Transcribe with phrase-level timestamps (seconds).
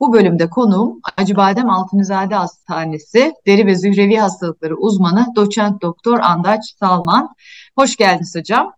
[0.00, 7.34] Bu bölümde konuğum Acıbadem Altunizade Hastanesi Deri ve Zührevi Hastalıkları uzmanı doçent doktor Andaç Salman.
[7.78, 8.72] Hoş geldiniz hocam.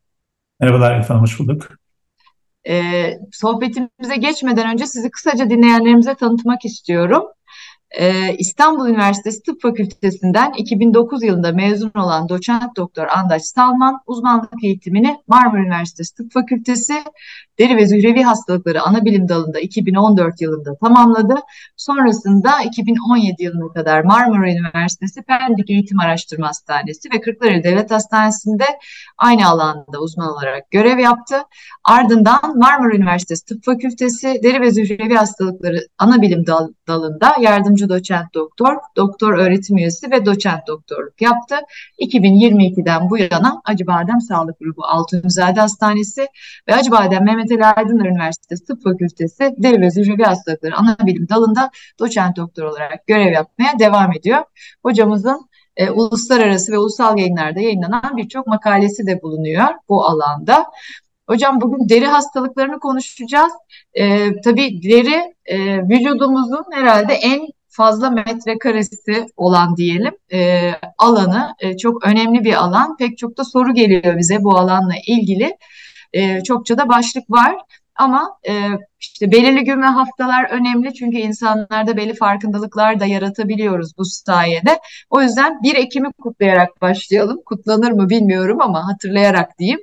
[0.60, 1.68] Merhabalar efendim, hoş bulduk.
[2.68, 7.22] Ee, sohbetimize geçmeden önce sizi kısaca dinleyenlerimize tanıtmak istiyorum.
[7.90, 15.16] Ee, İstanbul Üniversitesi Tıp Fakültesinden 2009 yılında mezun olan doçent doktor Andaç Salman uzmanlık eğitimini
[15.26, 17.04] Marmara Üniversitesi Tıp Fakültesi
[17.58, 21.34] Deri ve Zührevi Hastalıkları Anabilim Dalı'nda 2014 yılında tamamladı.
[21.76, 28.64] Sonrasında 2017 yılına kadar Marmara Üniversitesi Pendik Eğitim Araştırma Hastanesi ve Kırklareli Devlet Hastanesi'nde
[29.18, 31.36] aynı alanda uzman olarak görev yaptı.
[31.84, 38.76] Ardından Marmara Üniversitesi Tıp Fakültesi Deri ve Zührevi Hastalıkları Anabilim Dal Dalı'nda yardımcı doçent doktor,
[38.96, 41.56] doktor öğretim üyesi ve doçent doktorluk yaptı.
[42.00, 46.26] 2022'den bu yana Acıbadem Sağlık Grubu Altunizade Hastanesi
[46.68, 52.36] ve Acıbadem Mehmet Ali Aydınlar Üniversitesi Tıp Fakültesi Deri ve Zührevi Hastalıkları Anabilim Dalı'nda doçent
[52.36, 54.44] doktor olarak görev yapmaya devam ediyor.
[54.82, 60.66] Hocamızın e, uluslararası ve ulusal yayınlarda yayınlanan birçok makalesi de bulunuyor bu alanda.
[61.28, 63.52] Hocam bugün deri hastalıklarını konuşacağız.
[63.94, 72.06] E, tabii deri e, vücudumuzun herhalde en fazla metrekaresi olan diyelim e, alanı e, çok
[72.06, 72.96] önemli bir alan.
[72.96, 75.56] Pek çok da soru geliyor bize bu alanla ilgili.
[76.12, 77.56] E, çokça da başlık var.
[77.98, 78.68] Ama e,
[79.00, 84.78] işte belirli gün ve haftalar önemli çünkü insanlarda belli farkındalıklar da yaratabiliyoruz bu sayede.
[85.10, 87.40] O yüzden 1 Ekim'i kutlayarak başlayalım.
[87.46, 89.80] Kutlanır mı bilmiyorum ama hatırlayarak diyeyim.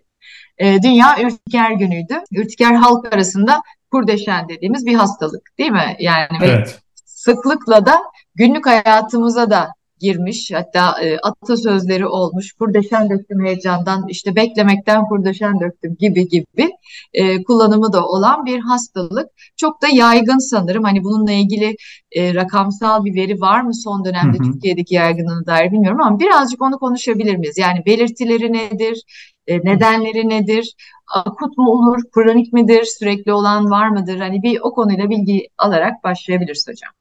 [0.58, 2.22] E, Dünya Ürtiker Günü'ydü.
[2.32, 3.62] Ürtiker halk arasında
[3.92, 5.96] kurdeşen dediğimiz bir hastalık değil mi?
[6.00, 6.80] Yani evet.
[7.06, 8.02] sıklıkla da
[8.36, 10.52] günlük hayatımıza da girmiş.
[10.54, 12.54] Hatta e, atasözleri olmuş.
[12.54, 16.72] Kurdeşen döktüm heyecandan, işte beklemekten kurdeşen döktüm gibi gibi
[17.14, 19.30] e, kullanımı da olan bir hastalık.
[19.58, 20.84] Çok da yaygın sanırım.
[20.84, 21.76] Hani bununla ilgili
[22.12, 24.52] e, rakamsal bir veri var mı son dönemde hı hı.
[24.52, 27.58] Türkiye'deki yaygınlığına dair bilmiyorum ama birazcık onu konuşabilir miyiz?
[27.58, 29.02] Yani belirtileri nedir?
[29.48, 30.76] E, nedenleri nedir?
[31.14, 32.02] Akut mu olur?
[32.12, 32.84] Kronik midir?
[32.84, 34.20] Sürekli olan var mıdır?
[34.20, 36.92] Hani bir o konuyla bilgi alarak başlayabiliriz hocam.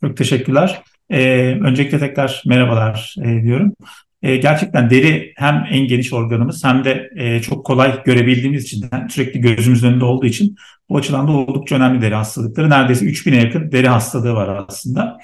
[0.00, 0.82] Çok teşekkürler.
[1.14, 3.72] Ee, öncelikle tekrar merhabalar e, diyorum.
[4.22, 9.10] E, gerçekten deri hem en geniş organımız hem de e, çok kolay görebildiğimiz için yani
[9.10, 10.56] sürekli gözümüzün önünde olduğu için
[10.88, 12.70] bu açıdan da oldukça önemli deri hastalıkları.
[12.70, 15.18] Neredeyse 3000'e yakın deri hastalığı var aslında.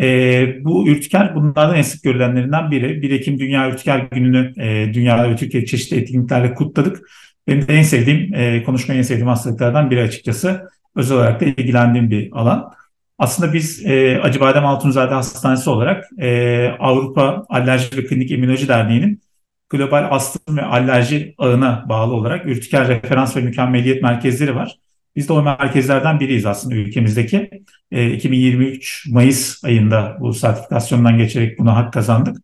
[0.00, 3.02] E, bu ürtiker bunlardan en sık görülenlerinden biri.
[3.02, 7.10] 1 Ekim Dünya Ürtiker Günü'nü e, dünyada ve Türkiye çeşitli etkinliklerle kutladık.
[7.48, 10.68] Benim de en sevdiğim, e, konuşmayı en sevdiğim hastalıklardan biri açıkçası.
[10.96, 12.72] Özel olarak da ilgilendiğim bir alan.
[13.18, 19.22] Aslında biz e, Acıbadem Altunzade Hastanesi olarak e, Avrupa Alerji ve Klinik İmmünoloji Derneği'nin
[19.70, 24.78] global astım ve alerji ağına bağlı olarak ürtiker referans ve mükemmeliyet merkezleri var.
[25.16, 27.50] Biz de o merkezlerden biriyiz aslında ülkemizdeki.
[27.90, 32.36] E, 2023 Mayıs ayında bu sertifikasyondan geçerek buna hak kazandık.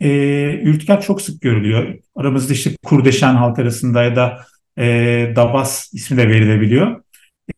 [0.00, 0.08] E,
[0.62, 1.98] ürtiker çok sık görülüyor.
[2.16, 4.38] Aramızda işte kurdeşen halk arasında ya da
[4.78, 4.84] e,
[5.36, 7.00] Dabas ismi de verilebiliyor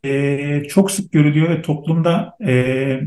[0.05, 3.01] e, çok sık görülüyor ve toplumda e,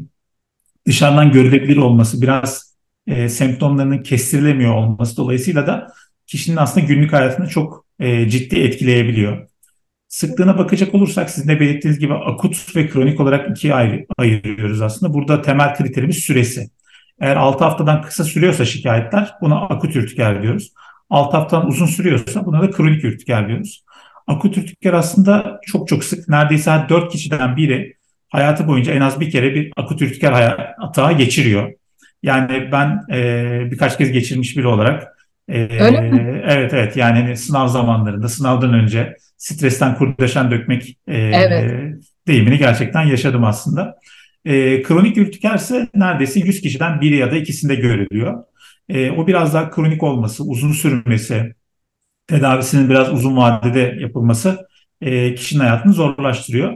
[0.88, 2.76] dışarıdan görülebilir olması, biraz
[3.08, 5.88] e, semptomlarının kestirilemiyor olması dolayısıyla da
[6.28, 9.48] kişinin aslında günlük hayatını çok e, ciddi etkileyebiliyor.
[10.08, 15.14] Sıklığına bakacak olursak sizin de belirttiğiniz gibi akut ve kronik olarak ikiye ayrı, ayırıyoruz aslında.
[15.14, 16.70] Burada temel kriterimiz süresi.
[17.22, 20.74] Eğer 6 haftadan kısa sürüyorsa şikayetler buna akut ürtiker diyoruz.
[21.10, 23.84] 6 haftadan uzun sürüyorsa buna da kronik ürtiker diyoruz.
[24.32, 26.30] Akut ürtiker aslında çok çok sık.
[26.30, 27.96] Neredeyse her 4 kişiden biri
[28.30, 31.74] hayatı boyunca en az bir kere bir akut ürtiker atağı geçiriyor.
[32.24, 35.18] Yani ben e, birkaç kez geçirmiş biri olarak
[35.50, 36.44] e, Öyle mi?
[36.48, 41.96] Evet evet yani hani sınav zamanlarında sınavdan önce stresten kurdeşen dökmek e, evet.
[42.28, 43.96] deyimini gerçekten yaşadım aslında.
[44.46, 48.44] E, kronik ürtiker ise neredeyse 100 kişiden biri ya da ikisinde görülüyor.
[48.90, 51.54] E, o biraz daha kronik olması, uzun sürmesi,
[52.32, 54.68] tedavisinin biraz uzun vadede yapılması
[55.02, 56.74] e, kişinin hayatını zorlaştırıyor.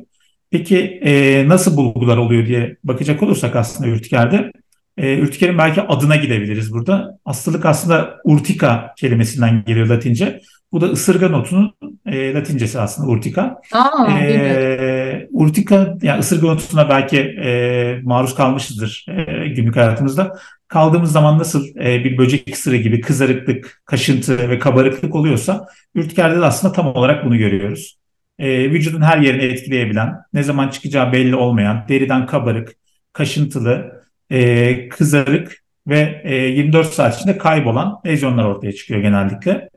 [0.52, 4.52] Peki e, nasıl bulgular oluyor diye bakacak olursak aslında ürtikerde,
[4.98, 7.19] e, ürtikerin belki adına gidebiliriz burada.
[7.25, 10.42] Hastalık aslında urtika kelimesinden geliyor Latince.
[10.72, 11.74] Bu da ısırgan otunun
[12.06, 13.62] e, Latincesi aslında urtika.
[13.74, 20.36] Aa, e, urtika yani ısırgan otuna belki e, maruz kalmışızdır e, günlük hayatımızda.
[20.67, 26.45] Kaldığımız zaman nasıl e, bir böcek ısırığı gibi kızarıklık, kaşıntı ve kabarıklık oluyorsa ürtikerde de
[26.45, 27.97] aslında tam olarak bunu görüyoruz.
[28.39, 32.75] E, vücudun her yerini etkileyebilen, ne zaman çıkacağı belli olmayan, deriden kabarık,
[33.13, 39.69] kaşıntılı, e, kızarık ve e, 24 saat içinde kaybolan lezyonlar ortaya çıkıyor genellikle.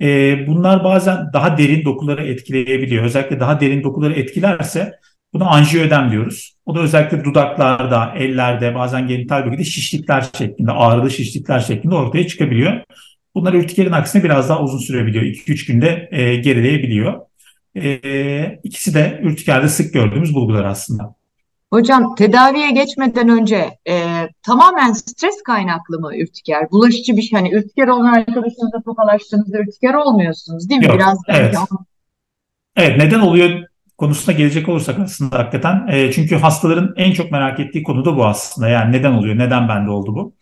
[0.00, 3.04] E, bunlar bazen daha derin dokuları etkileyebiliyor.
[3.04, 4.92] Özellikle daha derin dokuları etkilerse
[5.32, 6.56] Buna anjiyoödem diyoruz.
[6.68, 12.80] O da özellikle dudaklarda, ellerde, bazen genital bölgede şişlikler şeklinde, ağrılı şişlikler şeklinde ortaya çıkabiliyor.
[13.34, 15.24] Bunlar ürtikerin aksine biraz daha uzun sürebiliyor.
[15.24, 17.20] 2-3 günde e, gerileyebiliyor.
[17.76, 21.14] E, ikisi de ürtikerde sık gördüğümüz bulgular aslında.
[21.72, 24.02] Hocam tedaviye geçmeden önce e,
[24.42, 26.70] tamamen stres kaynaklı mı ürtiker?
[26.70, 27.38] Bulaşıcı bir şey.
[27.38, 30.86] Hani ürtiker olan arkadaşınızla tokalaştığınızda ürtiker olmuyorsunuz değil mi?
[30.86, 31.56] Yok, Biraz evet.
[32.76, 33.67] Evet neden oluyor
[33.98, 38.26] konusuna gelecek olursak aslında hakikaten e, çünkü hastaların en çok merak ettiği konu da bu
[38.26, 38.68] aslında.
[38.68, 39.38] Yani neden oluyor?
[39.38, 40.34] Neden bende oldu bu?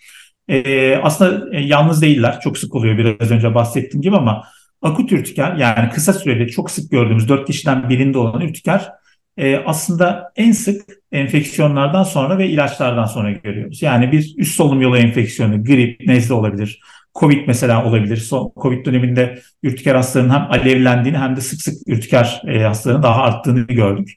[0.48, 2.40] E, aslında e, yalnız değiller.
[2.40, 4.44] Çok sık oluyor biraz önce bahsettiğim gibi ama
[4.82, 8.92] akut ürtiker yani kısa süreli çok sık gördüğümüz 4 kişiden birinde olan ürtiker
[9.36, 10.82] e, aslında en sık
[11.12, 13.82] enfeksiyonlardan sonra ve ilaçlardan sonra görüyoruz.
[13.82, 16.80] Yani bir üst solunum yolu enfeksiyonu, grip, nezle olabilir.
[17.20, 18.16] Covid mesela olabilir.
[18.16, 23.22] Son Covid döneminde ürtiker hastaların hem alevlendiğini hem de sık sık ürtiker e, hastaların daha
[23.22, 24.10] arttığını gördük.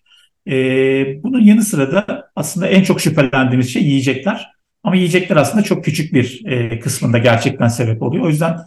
[0.47, 0.53] E,
[1.23, 4.47] bunun yanı sıra da aslında en çok şüphelendiğimiz şey yiyecekler.
[4.83, 8.25] Ama yiyecekler aslında çok küçük bir e, kısmında gerçekten sebep oluyor.
[8.25, 8.57] O yüzden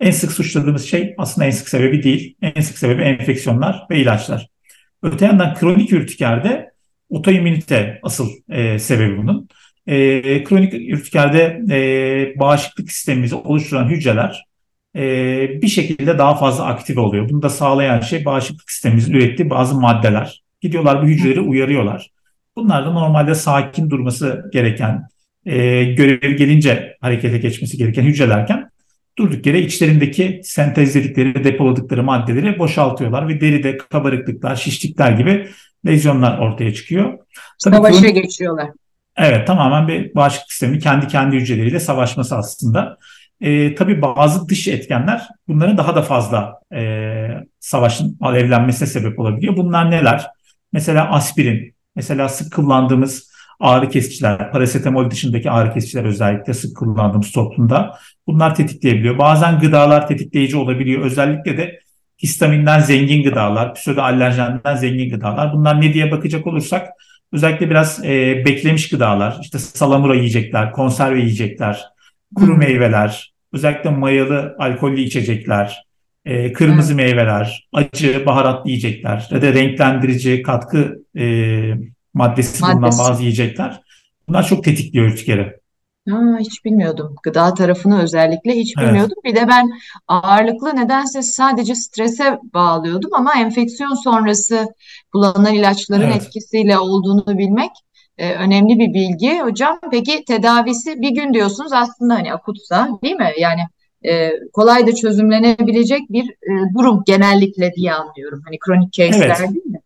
[0.00, 2.36] en sık suçladığımız şey aslında en sık sebebi değil.
[2.42, 4.48] En sık sebebi enfeksiyonlar ve ilaçlar.
[5.02, 6.70] Öte yandan kronik ürtikerde
[7.08, 9.48] otoimmünite asıl e, sebebi bunun.
[9.86, 14.46] E, kronik ürtikerde e, bağışıklık sistemimizi oluşturan hücreler
[14.96, 17.28] e, bir şekilde daha fazla aktif oluyor.
[17.28, 20.42] Bunu da sağlayan şey bağışıklık sistemimizin ürettiği bazı maddeler.
[20.60, 22.10] Gidiyorlar bu hücreleri uyarıyorlar.
[22.56, 25.08] Bunlar da normalde sakin durması gereken,
[25.46, 28.70] e, görevi gelince harekete geçmesi gereken hücrelerken
[29.18, 35.48] durduk yere içlerindeki sentezledikleri, depoladıkları maddeleri boşaltıyorlar ve deride kabarıklıklar, şişlikler gibi
[35.86, 37.18] lezyonlar ortaya çıkıyor.
[37.64, 38.68] Tabii Savaşa kronik, geçiyorlar.
[39.16, 42.98] Evet tamamen bir bağışıklık sistemi kendi kendi hücreleriyle savaşması aslında.
[43.40, 47.28] E, tabii bazı dış etkenler bunların daha da fazla e,
[47.60, 49.56] savaşın alevlenmesine sebep olabiliyor.
[49.56, 50.26] Bunlar neler?
[50.72, 53.30] Mesela aspirin, mesela sık kullandığımız
[53.60, 59.18] ağrı kesiciler, parasetamol dışındaki ağrı kesiciler özellikle sık kullandığımız toplumda bunlar tetikleyebiliyor.
[59.18, 61.02] Bazen gıdalar tetikleyici olabiliyor.
[61.02, 61.80] Özellikle de
[62.22, 65.52] histaminden zengin gıdalar, pseudo alerjenden zengin gıdalar.
[65.52, 66.88] Bunlar ne diye bakacak olursak
[67.36, 71.84] Özellikle biraz e, beklemiş gıdalar, işte salamura yiyecekler, konserve yiyecekler,
[72.34, 72.58] kuru hmm.
[72.58, 75.84] meyveler, özellikle mayalı alkollü içecekler,
[76.24, 76.96] e, kırmızı hmm.
[76.96, 81.82] meyveler, acı, baharatlı yiyecekler ya da renklendirici katkı e, maddesi,
[82.14, 83.80] maddesi bulunan bazı yiyecekler.
[84.28, 85.56] Bunlar çok tetikliyor ürtikeri.
[86.10, 87.14] Ha, hiç bilmiyordum.
[87.22, 88.88] Gıda tarafını özellikle hiç Evet.
[88.88, 89.16] bilmiyordum.
[89.24, 89.70] Bir de ben
[90.08, 94.66] ağırlıklı nedense sadece strese bağlıyordum ama enfeksiyon sonrası
[95.12, 96.16] kullanılan ilaçların Evet.
[96.16, 97.70] etkisiyle olduğunu bilmek
[98.18, 99.78] e, önemli bir bilgi hocam.
[99.90, 103.32] Peki tedavisi bir gün diyorsunuz aslında hani akutsa değil mi?
[103.38, 103.60] Yani
[104.08, 108.42] e, kolay da çözümlenebilecek bir e, durum genellikle diye anlıyorum.
[108.44, 109.38] Hani kronik case'ler Evet.
[109.38, 109.80] değil mi?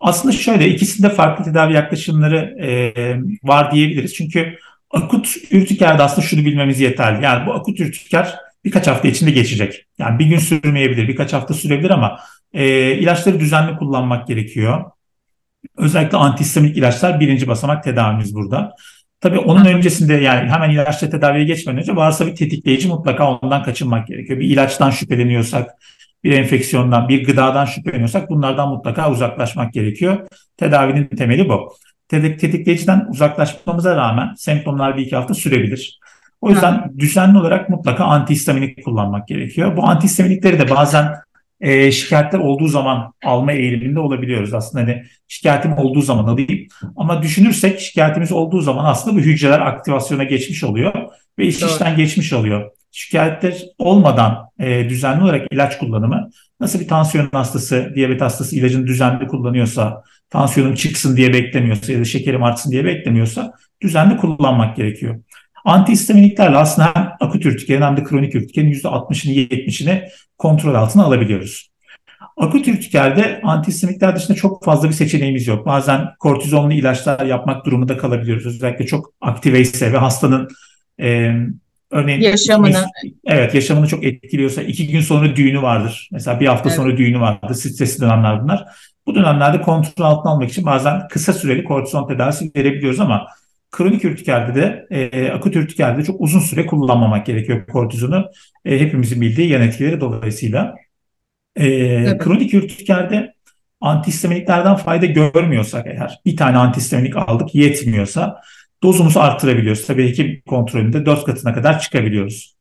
[0.00, 2.36] Aslında şöyle ikisinde farklı tedavi yaklaşımları
[2.66, 2.92] e,
[3.44, 4.14] var diyebiliriz.
[4.14, 4.54] Çünkü
[4.94, 7.24] akut ürtikerde aslında şunu bilmemiz yeterli.
[7.24, 8.34] Yani bu akut ürtiker
[8.64, 9.86] birkaç hafta içinde geçecek.
[9.98, 12.20] Yani bir gün sürmeyebilir, birkaç hafta sürebilir ama
[12.52, 14.84] e, ilaçları düzenli kullanmak gerekiyor.
[15.76, 18.74] Özellikle antihistamik ilaçlar birinci basamak tedavimiz burada.
[19.20, 24.06] Tabii onun öncesinde yani hemen ilaçla tedaviye geçmeden önce varsa bir tetikleyici mutlaka ondan kaçınmak
[24.06, 24.40] gerekiyor.
[24.40, 25.70] Bir ilaçtan şüpheleniyorsak,
[26.24, 30.26] bir enfeksiyondan, bir gıdadan şüpheleniyorsak bunlardan mutlaka uzaklaşmak gerekiyor.
[30.56, 31.74] Tedavinin temeli bu
[32.22, 36.00] tetikleyiciden uzaklaşmamıza rağmen semptomlar bir iki hafta sürebilir.
[36.40, 36.90] O yüzden ha.
[36.98, 39.76] düzenli olarak mutlaka antihistaminik kullanmak gerekiyor.
[39.76, 41.14] Bu antihistaminikleri de bazen
[41.60, 44.54] e, şikayetler olduğu zaman alma eğiliminde olabiliyoruz.
[44.54, 46.68] Aslında hani şikayetim olduğu zaman alayım.
[46.96, 50.92] Ama düşünürsek şikayetimiz olduğu zaman aslında bu hücreler aktivasyona geçmiş oluyor
[51.38, 51.70] ve iş Doğru.
[51.70, 52.70] işten geçmiş oluyor.
[52.90, 56.30] Şikayetler olmadan e, düzenli olarak ilaç kullanımı
[56.60, 62.04] nasıl bir tansiyon hastası, diyabet hastası ilacını düzenli kullanıyorsa, tansiyonum çıksın diye beklemiyorsa ya da
[62.04, 63.52] şekerim artsın diye beklemiyorsa
[63.82, 65.20] düzenli kullanmak gerekiyor.
[65.64, 71.70] Antihistaminiklerle aslında hem akut ürtikerin hem de kronik ürtikerin %60'ını 70'ini kontrol altına alabiliyoruz.
[72.36, 75.66] Akut ürtikerde antihistaminikler dışında çok fazla bir seçeneğimiz yok.
[75.66, 78.46] Bazen kortizonlu ilaçlar yapmak durumunda kalabiliyoruz.
[78.46, 80.48] Özellikle çok aktiveyse ve hastanın
[81.00, 81.32] e,
[81.90, 82.84] örneğin yaşamını
[83.26, 86.08] evet yaşamını çok etkiliyorsa iki gün sonra düğünü vardır.
[86.12, 86.76] Mesela bir hafta evet.
[86.76, 87.54] sonra düğünü vardır.
[87.54, 88.64] Stresli dönemler bunlar.
[89.06, 93.26] Bu dönemlerde kontrol altına almak için bazen kısa süreli kortizon tedavisi verebiliyoruz ama
[93.70, 98.30] kronik ürtikerde de e, akut ürtikerde de çok uzun süre kullanmamak gerekiyor kortizonu.
[98.64, 100.74] E, hepimizin bildiği yan etkileri dolayısıyla.
[101.56, 102.22] E, evet.
[102.22, 103.34] Kronik ürtikerde
[103.80, 108.40] antihistaminiklerden fayda görmüyorsak eğer bir tane antihistaminik aldık yetmiyorsa
[108.82, 109.86] dozumuzu arttırabiliyoruz.
[109.86, 112.54] Tabii hekim kontrolünde 4 katına kadar çıkabiliyoruz.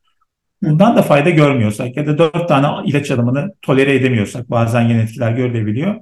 [0.64, 5.32] Bundan da fayda görmüyorsak ya da 4 tane ilaç alımını tolere edemiyorsak bazen yan etkiler
[5.32, 5.96] görülebiliyor.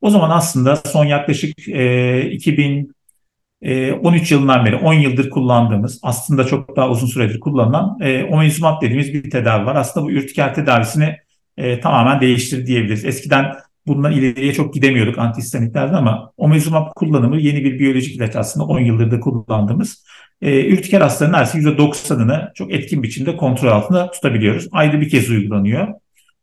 [0.00, 6.76] O zaman aslında son yaklaşık e, 2013 e, yılından beri 10 yıldır kullandığımız aslında çok
[6.76, 9.76] daha uzun süredir kullanılan e, omezumab dediğimiz bir tedavi var.
[9.76, 11.16] Aslında bu ürtiker tedavisini
[11.56, 13.04] e, tamamen değiştirdi diyebiliriz.
[13.04, 13.52] Eskiden
[13.86, 19.10] bundan ileriye çok gidemiyorduk antihistaminlerden ama omezumab kullanımı yeni bir biyolojik ilaç aslında 10 yıldır
[19.10, 20.04] da kullandığımız.
[20.42, 24.68] E, ürtiker hastaların neredeyse %90'ını çok etkin biçimde kontrol altında tutabiliyoruz.
[24.72, 25.88] Ayda bir kez uygulanıyor.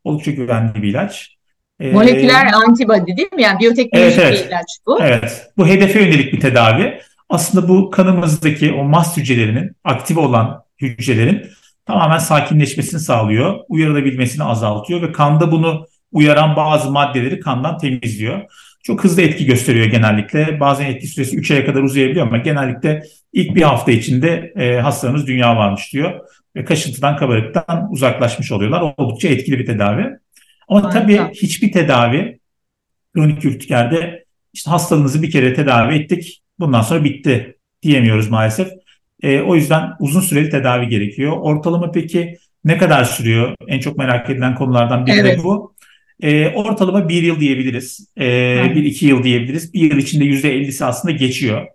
[0.04, 1.37] Oldukça güvenli bir ilaç.
[1.80, 3.42] E, Moleküler antibody değil mi?
[3.42, 4.44] Yani biyoteknolojik evet, evet.
[4.44, 5.02] bir ilaç bu.
[5.02, 5.52] Evet.
[5.58, 7.00] Bu hedefe yönelik bir tedavi.
[7.30, 11.46] Aslında bu kanımızdaki o mast hücrelerinin, aktif olan hücrelerin
[11.86, 13.60] tamamen sakinleşmesini sağlıyor.
[13.70, 18.42] Uyarılabilmesini azaltıyor ve kanda bunu uyaran bazı maddeleri kandan temizliyor.
[18.84, 20.60] Çok hızlı etki gösteriyor genellikle.
[20.60, 23.04] Bazen etki süresi 3 aya kadar uzayabiliyor ama genellikle
[23.34, 26.20] ilk bir hafta içinde e, hastalarımız dünya varmış diyor.
[26.56, 28.94] Ve kaşıntıdan kabarıktan uzaklaşmış oluyorlar.
[28.98, 30.18] Oldukça etkili bir tedavi.
[30.68, 31.00] Ama Harika.
[31.00, 32.40] tabii hiçbir tedavi
[33.16, 36.44] kronik ürtikerde işte hastalığınızı bir kere tedavi ettik.
[36.60, 38.68] Bundan sonra bitti diyemiyoruz maalesef.
[39.24, 41.38] E, o yüzden uzun süreli tedavi gerekiyor.
[41.42, 43.56] Ortalama peki ne kadar sürüyor?
[43.68, 45.40] En çok merak edilen konulardan biri evet.
[45.40, 45.76] de bu.
[46.22, 48.14] E, ortalama bir yıl diyebiliriz.
[48.18, 48.26] E,
[48.76, 49.74] bir iki yıl diyebiliriz.
[49.74, 51.68] Bir yıl içinde yüzde ellisi aslında geçiyor.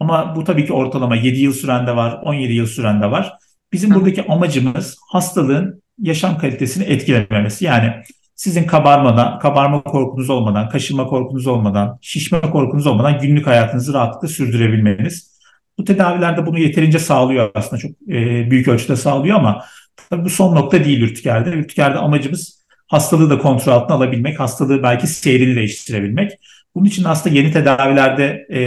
[0.00, 3.32] Ama bu tabii ki ortalama 7 yıl süren de var, 17 yıl süren de var.
[3.72, 7.64] Bizim buradaki amacımız hastalığın yaşam kalitesini etkilememesi.
[7.64, 7.92] Yani
[8.36, 15.36] sizin kabarmadan, kabarma korkunuz olmadan, kaşınma korkunuz olmadan, şişme korkunuz olmadan günlük hayatınızı rahatlıkla sürdürebilmeniz.
[15.78, 19.64] Bu tedavilerde bunu yeterince sağlıyor aslında çok e, büyük ölçüde sağlıyor ama
[20.10, 21.50] tabii bu son nokta değil ürtikerde.
[21.50, 26.32] Ürtikerde amacımız hastalığı da kontrol altına alabilmek, hastalığı belki seyrini değiştirebilmek.
[26.74, 28.60] Bunun için aslında yeni tedavilerde e,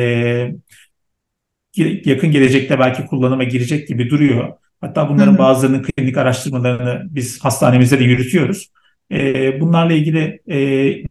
[2.05, 4.53] yakın gelecekte belki kullanıma girecek gibi duruyor.
[4.81, 5.39] Hatta bunların hı hı.
[5.39, 8.69] bazılarının klinik araştırmalarını biz hastanemizde de yürütüyoruz.
[9.11, 10.57] E, bunlarla ilgili e,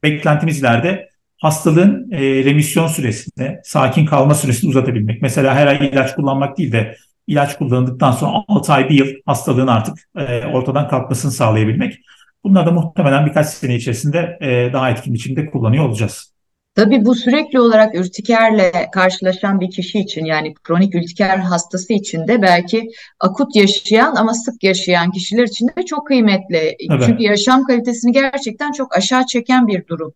[0.02, 5.22] beklentimiz ileride hastalığın e, remisyon süresini, sakin kalma süresini uzatabilmek.
[5.22, 9.66] Mesela her ay ilaç kullanmak değil de ilaç kullanıldıktan sonra 6 ay bir yıl hastalığın
[9.66, 11.98] artık e, ortadan kalkmasını sağlayabilmek.
[12.44, 14.38] Bunları da muhtemelen birkaç sene içerisinde
[14.72, 16.37] daha etkin biçimde kullanıyor olacağız.
[16.78, 22.42] Tabii bu sürekli olarak ürtikerle karşılaşan bir kişi için yani kronik ürtiker hastası için de
[22.42, 26.76] belki akut yaşayan ama sık yaşayan kişiler için de çok kıymetli.
[26.90, 27.02] Evet.
[27.06, 30.14] Çünkü yaşam kalitesini gerçekten çok aşağı çeken bir durum.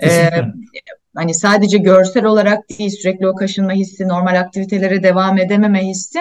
[0.00, 0.38] Kesinlikle.
[0.38, 6.18] Ee, hani sadece görsel olarak değil sürekli o kaşınma hissi, normal aktivitelere devam edememe hissi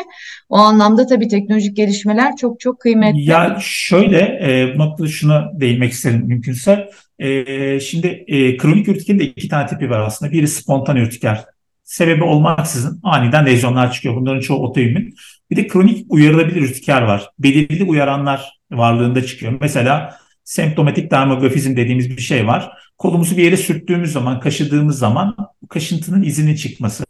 [0.50, 3.30] o anlamda tabii teknolojik gelişmeler çok çok kıymetli.
[3.30, 6.90] Ya şöyle e, noktada şuna değinmek isterim mümkünse.
[7.20, 10.32] E, şimdi e, kronik ürtikenin de iki tane tipi var aslında.
[10.32, 11.46] Biri spontan ürtiker.
[11.84, 14.16] Sebebi olmaksızın aniden lezyonlar çıkıyor.
[14.16, 15.16] Bunların çoğu otoimmün.
[15.52, 17.30] Bir de kronik uyarılabilir ürtiker var.
[17.40, 19.54] Belirli uyaranlar varlığında çıkıyor.
[19.62, 20.18] Mesela
[20.52, 22.72] semptomatik dermografizm dediğimiz bir şey var.
[22.98, 25.36] Kolumuzu bir yere sürttüğümüz zaman, kaşıdığımız zaman
[25.70, 27.04] kaşıntının izinin çıkması.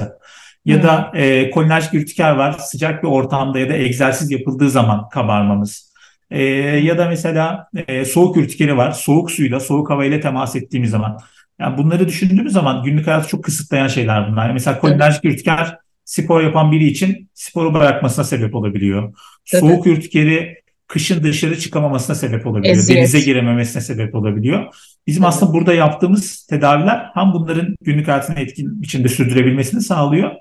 [0.66, 0.84] Ya hmm.
[0.84, 2.52] da e, kolinerjik ürtiker var.
[2.60, 5.94] Sıcak bir ortamda ya da egzersiz yapıldığı zaman kabarmamız.
[6.32, 8.92] E, ya da mesela e, soğuk ürtikeri var.
[8.92, 11.18] Soğuk suyla, soğuk havayla temas ettiğimiz zaman.
[11.60, 14.44] Yani bunları düşündüğümüz zaman günlük hayatı çok kısıtlayan şeyler bunlar.
[14.44, 19.14] Yani mesela kolinerjik ürtiker spor yapan biri için sporu bırakmasına sebep olabiliyor.
[19.52, 19.62] Tabii.
[19.62, 20.61] Soğuk ürtikeri
[20.92, 22.76] kışın dışarı çıkamamasına sebep olabiliyor.
[22.76, 23.00] Eziyet.
[23.00, 24.76] Denize girememesine sebep olabiliyor.
[25.08, 25.34] Bizim evet.
[25.34, 30.32] aslında burada yaptığımız tedaviler hem bunların günlük hayatını etkin biçimde sürdürebilmesini sağlıyor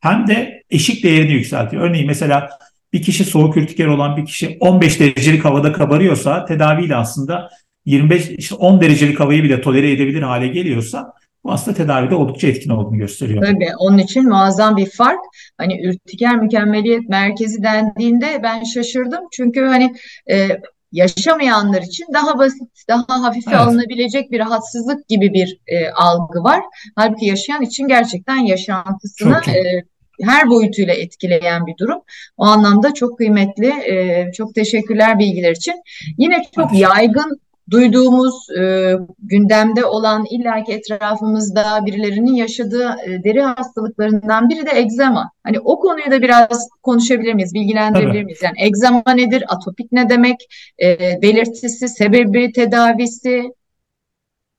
[0.00, 1.82] hem de eşik değerini yükseltiyor.
[1.82, 2.50] Örneğin mesela
[2.92, 7.50] bir kişi soğuk ürtiker olan bir kişi 15 derecelik havada kabarıyorsa tedaviyle aslında
[7.86, 11.12] 25 işte 10 derecelik havayı bile tolere edebilir hale geliyorsa
[11.44, 13.44] bu aslında tedavide oldukça etkin olduğunu gösteriyor.
[13.44, 15.20] Tabii onun için muazzam bir fark.
[15.58, 19.20] Hani ürtiker mükemmeliyet merkezi dendiğinde ben şaşırdım.
[19.32, 19.94] Çünkü hani
[20.30, 20.48] e,
[20.92, 23.60] yaşamayanlar için daha basit, daha hafife evet.
[23.60, 26.60] alınabilecek bir rahatsızlık gibi bir e, algı var.
[26.96, 29.54] Halbuki yaşayan için gerçekten yaşantısını çok, çok.
[29.54, 29.82] E,
[30.22, 31.98] her boyutuyla etkileyen bir durum.
[32.36, 33.66] O anlamda çok kıymetli.
[33.66, 35.74] E, çok teşekkürler bilgiler için.
[36.18, 37.40] Yine çok yaygın
[37.70, 45.30] duyduğumuz e, gündemde olan illaki etrafımızda birilerinin yaşadığı e, deri hastalıklarından biri de egzama.
[45.44, 48.24] Hani o konuyu da biraz konuşabilir miyiz, bilgilendirebilir Tabii.
[48.24, 48.42] miyiz?
[48.42, 50.36] Yani egzama nedir, atopik ne demek,
[50.82, 53.42] e, belirtisi, sebebi, tedavisi?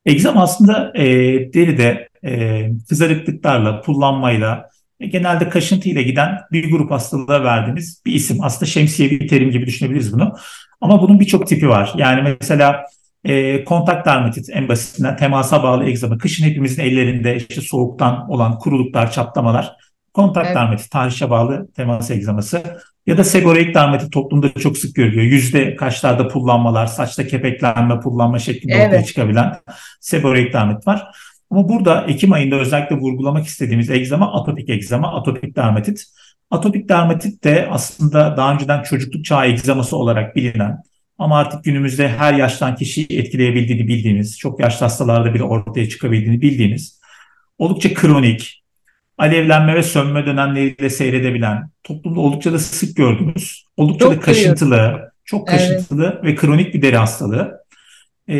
[0.05, 1.03] Egzama aslında e,
[1.53, 4.69] deride e, kızarıklıklarla, pullanmayla,
[4.99, 8.37] e, genelde kaşıntı ile giden bir grup hastalığa verdiğimiz bir isim.
[8.41, 10.35] Aslında şemsiye bir terim gibi düşünebiliriz bunu.
[10.81, 11.93] Ama bunun birçok tipi var.
[11.97, 12.85] Yani mesela
[13.23, 16.17] e, kontak dermatit en basitinden temasa bağlı egzama.
[16.17, 19.75] Kışın hepimizin ellerinde işte soğuktan olan kuruluklar, çatlamalar.
[20.13, 20.55] Kontak evet.
[20.55, 22.63] dermatit, tarihçe bağlı temas egzaması.
[23.05, 25.23] Ya da seborreik dermatit toplumda çok sık görülüyor.
[25.23, 28.87] Yüzde kaçlarda pullanmalar, saçta kepeklenme, pullanma şeklinde evet.
[28.87, 29.55] ortaya çıkabilen
[29.99, 31.07] seborreik dermatit var.
[31.51, 36.03] Ama burada Ekim ayında özellikle vurgulamak istediğimiz egzama atopik egzama, atopik dermatit.
[36.51, 40.83] Atopik dermatit de aslında daha önceden çocukluk çağı egzaması olarak bilinen
[41.17, 46.99] ama artık günümüzde her yaştan kişiyi etkileyebildiğini bildiğimiz, çok yaşlı hastalarda bile ortaya çıkabildiğini bildiğimiz,
[47.57, 48.63] oldukça kronik,
[49.17, 54.99] alevlenme ve sönme dönemleriyle seyredebilen, toplumda oldukça da sık gördüğümüz, oldukça çok da kaşıntılı, duyuyorum.
[55.25, 56.23] çok kaşıntılı evet.
[56.23, 57.65] ve kronik bir deri hastalığı.
[58.27, 58.37] Ee,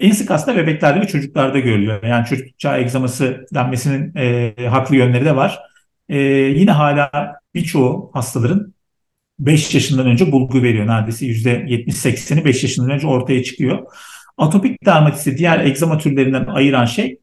[0.00, 2.02] en sık aslında bebeklerde ve çocuklarda görülüyor.
[2.02, 5.58] Yani çocuk çağı egzaması denmesinin e, haklı yönleri de var.
[6.08, 6.18] E,
[6.58, 7.10] yine hala
[7.54, 8.74] birçoğu hastaların
[9.38, 10.86] 5 yaşından önce bulgu veriyor.
[10.86, 13.86] Neredeyse %70-80'i 5 yaşından önce ortaya çıkıyor.
[14.38, 17.18] Atopik dermatisi diğer egzama türlerinden ayıran şey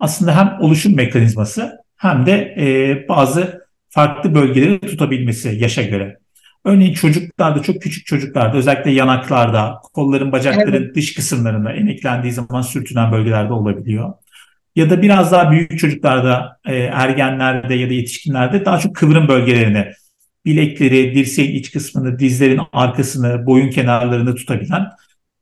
[0.00, 6.18] aslında hem oluşum mekanizması hem de e, bazı farklı bölgeleri tutabilmesi yaşa göre.
[6.64, 10.94] Örneğin çocuklarda, çok küçük çocuklarda, özellikle yanaklarda, kolların, bacakların evet.
[10.94, 14.12] dış kısımlarında emeklendiği zaman sürtünen bölgelerde olabiliyor.
[14.76, 19.86] Ya da biraz daha büyük çocuklarda, e, ergenlerde ya da yetişkinlerde daha çok kıvrım bölgelerini,
[20.44, 24.86] bilekleri, dirseğin iç kısmını, dizlerin arkasını, boyun kenarlarını tutabilen,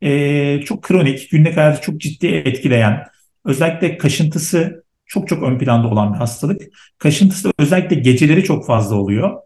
[0.01, 3.03] e, çok kronik, günlük hayatı çok ciddi etkileyen,
[3.45, 6.61] özellikle kaşıntısı çok çok ön planda olan bir hastalık.
[6.97, 9.37] Kaşıntısı özellikle geceleri çok fazla oluyor.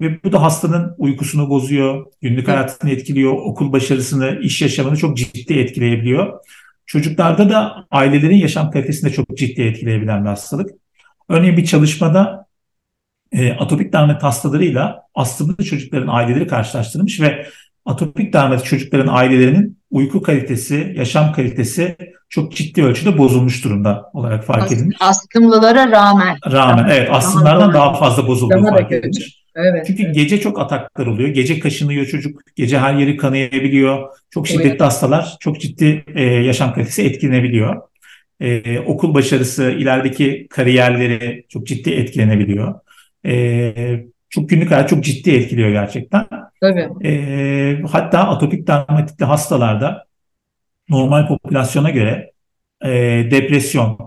[0.00, 5.54] Ve bu da hastanın uykusunu bozuyor, günlük hayatını etkiliyor, okul başarısını, iş yaşamını çok ciddi
[5.54, 6.40] etkileyebiliyor.
[6.86, 10.70] Çocuklarda da ailelerin yaşam kalitesini de çok ciddi etkileyebilen bir hastalık.
[11.28, 12.46] Örneğin bir çalışmada
[13.32, 17.46] e, atopik dermat hastalarıyla astımlı çocukların aileleri karşılaştırılmış ve
[17.86, 21.96] atopik dermat çocukların ailelerinin uyku kalitesi, yaşam kalitesi
[22.28, 24.96] çok ciddi ölçüde bozulmuş durumda olarak fark Ast- edilmiş.
[25.00, 26.38] Astımlılara rağmen.
[26.52, 29.45] Rağmen evet astımlardan daha fazla bozulduğu fark edilmiş.
[29.56, 30.14] Evet, Çünkü evet.
[30.14, 31.28] gece çok ataklar oluyor.
[31.28, 32.40] Gece kaşınıyor çocuk.
[32.56, 34.08] Gece her yeri kanayabiliyor.
[34.30, 34.80] Çok şiddetli evet.
[34.80, 37.82] hastalar çok ciddi e, yaşam kalitesi etkilenebiliyor.
[38.40, 42.74] E, okul başarısı, ilerideki kariyerleri çok ciddi etkilenebiliyor.
[43.26, 43.74] E,
[44.28, 46.26] çok günlük hayat çok ciddi etkiliyor gerçekten.
[46.60, 47.08] Tabii.
[47.08, 50.06] E, hatta atopik dermatitli hastalarda
[50.88, 52.32] normal popülasyona göre
[52.84, 52.90] e,
[53.30, 53.98] depresyon,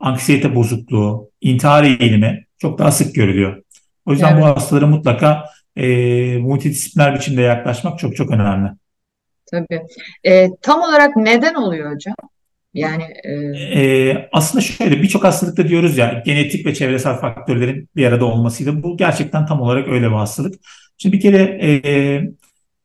[0.00, 3.62] anksiyete bozukluğu, intihar eğilimi çok daha sık görülüyor.
[4.10, 4.42] O yüzden evet.
[4.42, 5.44] bu hastalara mutlaka
[5.76, 5.86] e,
[6.38, 8.70] multidisipliner biçimde yaklaşmak çok çok önemli.
[9.50, 9.82] Tabii.
[10.24, 12.14] E, tam olarak neden oluyor hocam?
[12.74, 13.32] Yani e...
[13.80, 18.96] E, aslında şöyle birçok hastalıkta diyoruz ya genetik ve çevresel faktörlerin bir arada olmasıyla bu
[18.96, 20.54] gerçekten tam olarak öyle bir hastalık.
[20.98, 22.22] Şimdi bir kere e,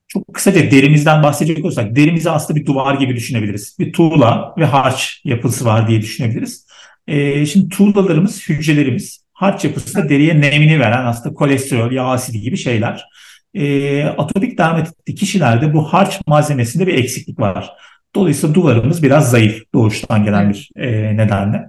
[0.07, 3.75] çok kısaca derimizden bahsedecek olursak derimizi aslında bir duvar gibi düşünebiliriz.
[3.79, 6.67] Bir tuğla ve harç yapısı var diye düşünebiliriz.
[7.07, 9.24] E, şimdi tuğlalarımız hücrelerimiz.
[9.35, 13.05] Harç yapısı da deriye nemini veren aslında kolesterol, yağ asidi gibi şeyler.
[13.53, 17.71] E, atopik dermatitli kişilerde bu harç malzemesinde bir eksiklik var.
[18.15, 21.65] Dolayısıyla duvarımız biraz zayıf doğuştan gelen bir e, nedenle.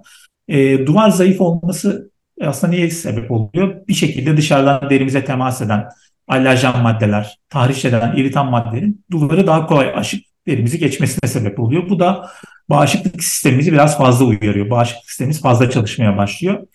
[0.48, 3.86] E, duvar zayıf olması aslında niye sebep oluyor?
[3.88, 5.84] Bir şekilde dışarıdan derimize temas eden
[6.28, 11.90] alerjen maddeler, tahriş eden iritan maddelerin duvarı daha kolay aşıp derimizi geçmesine sebep oluyor.
[11.90, 12.30] Bu da
[12.68, 14.70] bağışıklık sistemimizi biraz fazla uyarıyor.
[14.70, 16.66] Bağışıklık sistemimiz fazla çalışmaya başlıyor.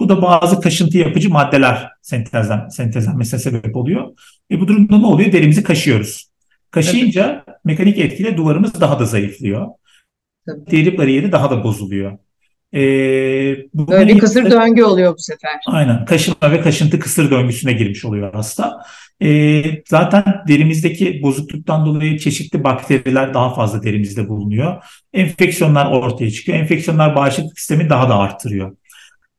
[0.00, 4.18] Bu da bazı kaşıntı yapıcı maddeler sentezlen, sentezlenmesine sebep oluyor.
[4.50, 5.32] E bu durumda ne oluyor?
[5.32, 6.30] Derimizi kaşıyoruz.
[6.70, 7.58] Kaşıyınca evet.
[7.64, 9.66] mekanik etkiyle duvarımız daha da zayıflıyor.
[10.46, 10.70] Tabii.
[10.70, 12.18] Deri bariyeri daha da bozuluyor.
[12.74, 12.78] Ee,
[13.74, 15.50] Böyle bir kısır döngü oluyor bu sefer.
[15.66, 16.04] Aynen.
[16.04, 18.82] Kaşınma ve kaşıntı kısır döngüsüne girmiş oluyor hasta.
[19.22, 24.84] Ee, zaten derimizdeki bozukluktan dolayı çeşitli bakteriler daha fazla derimizde bulunuyor.
[25.12, 26.58] Enfeksiyonlar ortaya çıkıyor.
[26.58, 28.76] Enfeksiyonlar bağışıklık sistemi daha da arttırıyor.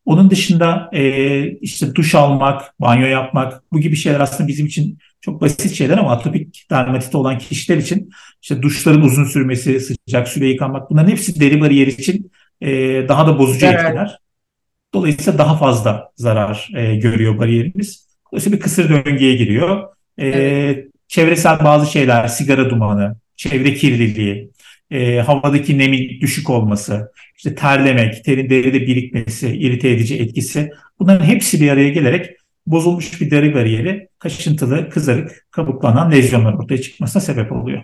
[0.08, 5.41] Onun dışında e, işte duş almak, banyo yapmak bu gibi şeyler aslında bizim için çok
[5.41, 8.10] basit şeyler ama atopik dermatiti olan kişiler için
[8.41, 12.70] işte duşların uzun sürmesi, sıcak suyla yıkanmak bunların hepsi deri bariyeri için e,
[13.08, 13.80] daha da bozucu evet.
[13.80, 14.20] etkiler.
[14.93, 18.08] Dolayısıyla daha fazla zarar e, görüyor bariyerimiz.
[18.32, 19.84] Dolayısıyla bir kısır döngüye giriyor.
[20.17, 20.88] E, evet.
[21.08, 24.52] Çevresel bazı şeyler, sigara dumanı, çevre kirliliği,
[24.91, 30.69] e, havadaki nemin düşük olması, işte terlemek, terin deride birikmesi, irite edici etkisi
[31.00, 32.30] bunların hepsi bir araya gelerek
[32.67, 37.84] bozulmuş bir deri bariyeri kaşıntılı, kızarık, kabuklanan lezyonlar ortaya çıkmasına sebep oluyor.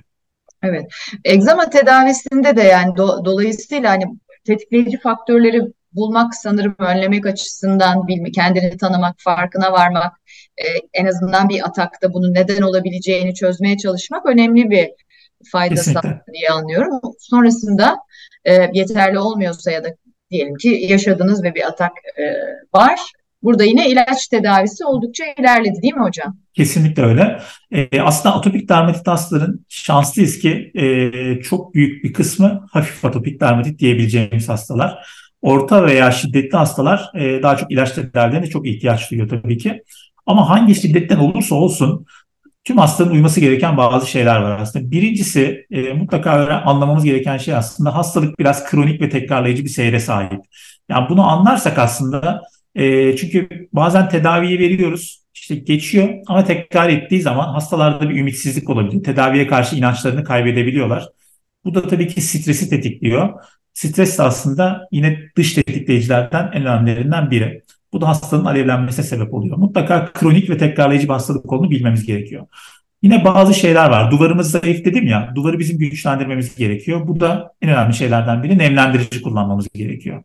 [0.63, 0.85] Evet.
[1.25, 4.03] Egzama tedavisinde de yani do, dolayısıyla hani
[4.45, 5.61] tetikleyici faktörleri
[5.93, 10.13] bulmak sanırım önlemek açısından bilme, kendini tanımak, farkına varmak,
[10.57, 14.89] e, en azından bir atakta bunun neden olabileceğini çözmeye çalışmak önemli bir
[15.53, 16.99] fayda sağlıyor diye anlıyorum.
[17.19, 17.97] Sonrasında
[18.45, 19.87] e, yeterli olmuyorsa ya da
[20.31, 22.23] diyelim ki yaşadınız ve bir atak e,
[22.73, 22.99] var.
[23.43, 26.37] Burada yine ilaç tedavisi oldukça ilerledi değil mi hocam?
[26.53, 27.39] Kesinlikle öyle.
[27.71, 33.79] E, aslında atopik dermatit hastaların şanslıyız ki e, çok büyük bir kısmı hafif atopik dermatit
[33.79, 35.07] diyebileceğimiz hastalar.
[35.41, 39.83] Orta veya şiddetli hastalar e, daha çok ilaç tedavilerine çok ihtiyaç duyuyor tabii ki.
[40.25, 42.05] Ama hangi şiddetten olursa olsun
[42.63, 44.91] tüm hastanın uyması gereken bazı şeyler var aslında.
[44.91, 46.31] Birincisi e, mutlaka
[46.65, 50.41] anlamamız gereken şey aslında hastalık biraz kronik ve tekrarlayıcı bir seyre sahip.
[50.89, 52.41] Yani bunu anlarsak aslında
[52.75, 59.03] e, çünkü bazen tedaviyi veriyoruz işte geçiyor ama tekrar ettiği zaman hastalarda bir ümitsizlik olabiliyor.
[59.03, 61.09] Tedaviye karşı inançlarını kaybedebiliyorlar.
[61.65, 63.33] Bu da tabii ki stresi tetikliyor.
[63.73, 67.61] Stres de aslında yine dış tetikleyicilerden en önemlilerinden biri.
[67.93, 69.57] Bu da hastanın alevlenmesine sebep oluyor.
[69.57, 72.47] Mutlaka kronik ve tekrarlayıcı bir hastalık olduğunu bilmemiz gerekiyor.
[73.01, 74.11] Yine bazı şeyler var.
[74.11, 75.31] Duvarımız zayıf dedim ya.
[75.35, 77.07] Duvarı bizim güçlendirmemiz gerekiyor.
[77.07, 78.57] Bu da en önemli şeylerden biri.
[78.57, 80.23] Nemlendirici kullanmamız gerekiyor.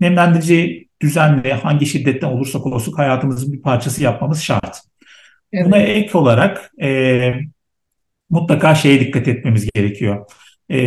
[0.00, 4.80] Nemlendirici düzenli hangi şiddetten olursak olsun hayatımızın bir parçası yapmamız şart.
[5.52, 5.66] Evet.
[5.66, 7.32] Buna ek olarak e,
[8.30, 10.26] mutlaka şeye dikkat etmemiz gerekiyor.
[10.70, 10.78] E,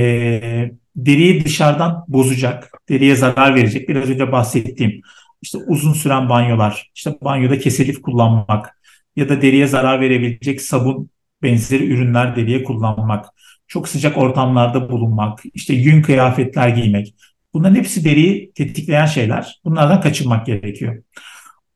[0.95, 3.89] deriyi dışarıdan bozacak, deriye zarar verecek.
[3.89, 5.01] Biraz önce bahsettiğim
[5.41, 8.79] işte uzun süren banyolar, işte banyoda keselif kullanmak
[9.15, 11.09] ya da deriye zarar verebilecek sabun
[11.43, 13.25] benzeri ürünler deriye kullanmak,
[13.67, 17.15] çok sıcak ortamlarda bulunmak, işte yün kıyafetler giymek.
[17.53, 19.59] Bunların hepsi deriyi tetikleyen şeyler.
[19.65, 21.03] Bunlardan kaçınmak gerekiyor.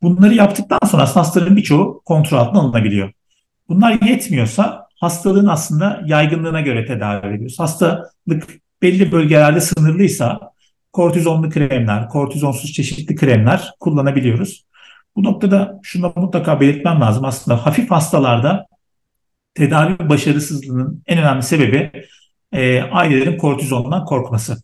[0.01, 3.11] Bunları yaptıktan sonra hastaların birçoğu kontrol altına alınabiliyor.
[3.69, 7.59] Bunlar yetmiyorsa hastalığın aslında yaygınlığına göre tedavi ediyoruz.
[7.59, 8.47] Hastalık
[8.81, 10.52] belli bölgelerde sınırlıysa
[10.93, 14.65] kortizonlu kremler, kortizonsuz çeşitli kremler kullanabiliyoruz.
[15.15, 17.25] Bu noktada şunu mutlaka belirtmem lazım.
[17.25, 18.65] Aslında hafif hastalarda
[19.53, 21.91] tedavi başarısızlığının en önemli sebebi
[22.51, 24.63] e, ailelerin kortizondan korkması.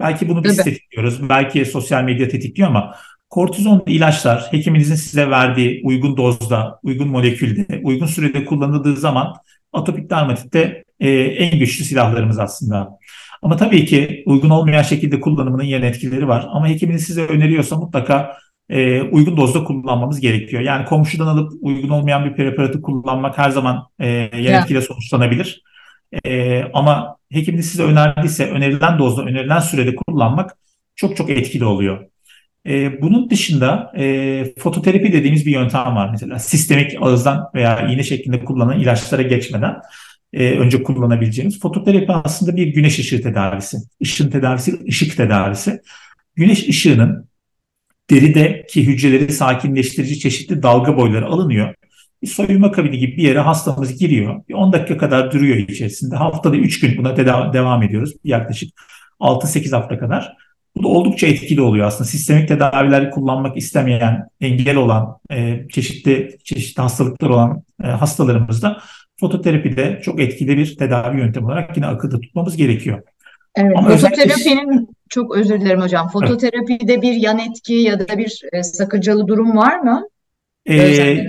[0.00, 0.64] Belki bunu biz evet.
[0.64, 2.94] tetikliyoruz, belki sosyal medya tetikliyor ama
[3.30, 9.34] kortizon ilaçlar hekiminizin size verdiği uygun dozda, uygun molekülde, uygun sürede kullanıldığı zaman
[9.72, 12.98] atopik dermatitte e, en güçlü silahlarımız aslında.
[13.42, 16.46] Ama tabii ki uygun olmayan şekilde kullanımının yan etkileri var.
[16.50, 18.36] Ama hekiminiz size öneriyorsa mutlaka
[18.68, 20.62] e, uygun dozda kullanmamız gerekiyor.
[20.62, 24.08] Yani komşudan alıp uygun olmayan bir preparatı kullanmak her zaman e,
[24.42, 25.62] yan etkiyle sonuçlanabilir.
[26.24, 30.56] E, ama hekiminiz size önerdiyse önerilen dozda, önerilen sürede kullanmak
[30.96, 32.06] çok çok etkili oluyor.
[32.66, 36.38] E, bunun dışında e, fototerapi dediğimiz bir yöntem var mesela.
[36.38, 39.76] Sistemik ağızdan veya iğne şeklinde kullanılan ilaçlara geçmeden
[40.32, 41.60] e, önce kullanabileceğimiz.
[41.60, 43.76] Fototerapi aslında bir güneş ışığı tedavisi.
[44.00, 45.80] Işın tedavisi, ışık tedavisi.
[46.34, 47.28] Güneş ışığının
[48.10, 51.74] derideki hücreleri sakinleştirici çeşitli dalga boyları alınıyor.
[52.22, 54.42] Bir soyunma kabini gibi bir yere hastamız giriyor.
[54.48, 56.16] Bir 10 dakika kadar duruyor içerisinde.
[56.16, 57.16] Haftada 3 gün buna
[57.52, 58.14] devam ediyoruz.
[58.24, 58.70] Yaklaşık
[59.20, 60.36] 6-8 hafta kadar.
[60.76, 62.08] Bu da oldukça etkili oluyor aslında.
[62.08, 68.80] Sistemik tedaviler kullanmak istemeyen, engel olan, e, çeşitli çeşitli hastalıklar olan e, hastalarımızda
[69.20, 73.02] fototerapi de çok etkili bir tedavi yöntemi olarak yine akılda tutmamız gerekiyor.
[73.56, 74.86] Evet, Ama fototerapinin özellikle...
[75.08, 76.08] çok özür dilerim hocam.
[76.08, 77.02] Fototerapide evet.
[77.02, 80.08] bir yan etki ya da bir e, sakıncalı durum var mı?
[80.68, 81.24] Ee,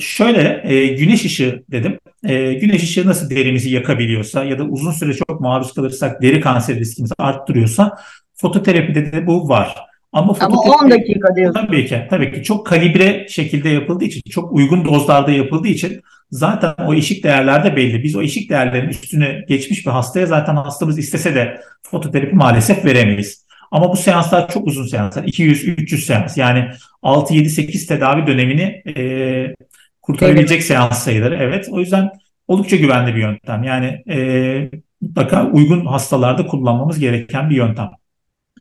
[0.00, 1.98] şöyle e, güneş ışığı dedim.
[2.24, 6.80] E, güneş ışığı nasıl derimizi yakabiliyorsa ya da uzun süre çok maruz kalırsak deri kanseri
[6.80, 7.98] riskimizi arttırıyorsa
[8.34, 9.76] fototerapide de bu var.
[10.12, 11.66] Ama, Ama 10 dakika diyorsun.
[11.66, 16.00] Tabii ki, tabii ki çok kalibre şekilde yapıldığı için, çok uygun dozlarda yapıldığı için
[16.34, 18.02] zaten o eşik değerler de belli.
[18.02, 23.44] Biz o eşik değerlerin üstüne geçmiş bir hastaya zaten hastamız istese de fototerapi maalesef veremeyiz.
[23.70, 25.24] Ama bu seanslar çok uzun seanslar.
[25.24, 26.36] 200-300 seans.
[26.36, 26.70] Yani
[27.02, 29.54] 6-7-8 tedavi dönemini e,
[30.02, 30.66] kurtarabilecek evet.
[30.66, 31.36] seans sayıları.
[31.40, 31.68] Evet.
[31.70, 32.10] O yüzden
[32.48, 33.62] oldukça güvenli bir yöntem.
[33.62, 34.70] Yani e,
[35.00, 37.90] mutlaka uygun hastalarda kullanmamız gereken bir yöntem.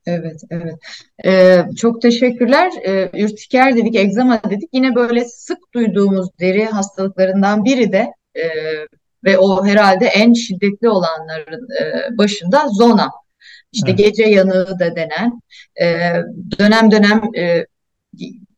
[0.06, 0.76] Evet, evet.
[1.26, 2.72] Ee, çok teşekkürler.
[2.88, 4.70] Ee, ürtiker dedik, egzama dedik.
[4.74, 8.44] Yine böyle sık duyduğumuz deri hastalıklarından biri de e,
[9.24, 13.12] ve o herhalde en şiddetli olanların e, başında zona.
[13.72, 14.00] İşte evet.
[14.00, 15.42] gece yanığı da denen
[15.82, 16.14] e,
[16.60, 17.66] dönem dönem e,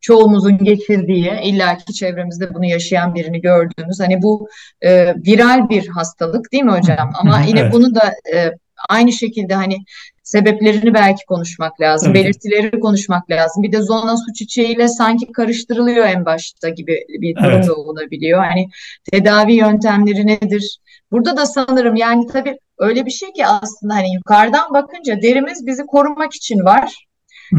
[0.01, 4.49] çoğumuzun geçirdiği illaki çevremizde bunu yaşayan birini gördüğümüz hani bu
[4.81, 7.11] e, viral bir hastalık değil mi hocam?
[7.21, 7.73] Ama yine evet.
[7.73, 8.51] bunu da e,
[8.89, 9.77] aynı şekilde hani
[10.25, 12.23] sebeplerini belki konuşmak lazım, evet.
[12.23, 13.63] belirtileri konuşmak lazım.
[13.63, 17.67] Bir de zona su çiçeğiyle sanki karıştırılıyor en başta gibi bir durum evet.
[17.67, 18.39] da olabiliyor.
[18.39, 18.69] Hani
[19.11, 20.79] tedavi yöntemleri nedir?
[21.11, 25.85] Burada da sanırım yani tabii öyle bir şey ki aslında hani yukarıdan bakınca derimiz bizi
[25.85, 27.04] korumak için var.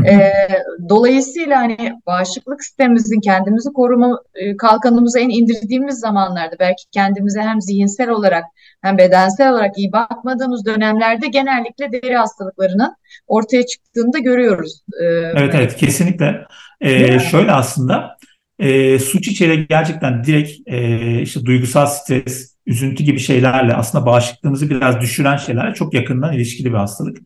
[0.06, 0.32] E,
[0.88, 8.08] dolayısıyla hani bağışıklık sistemimizin kendimizi koruma e, kalkanımızı en indirdiğimiz zamanlarda belki kendimize hem zihinsel
[8.08, 8.44] olarak
[8.82, 12.94] hem bedensel olarak iyi bakmadığımız dönemlerde genellikle deri hastalıklarının
[13.26, 14.82] ortaya çıktığını da görüyoruz.
[15.00, 16.46] E, evet evet kesinlikle.
[16.80, 18.16] Ee, şöyle aslında
[18.58, 25.00] e, su çiçeği gerçekten direkt e, işte duygusal stres, üzüntü gibi şeylerle aslında bağışıklığımızı biraz
[25.00, 27.18] düşüren şeylerle çok yakından ilişkili bir hastalık.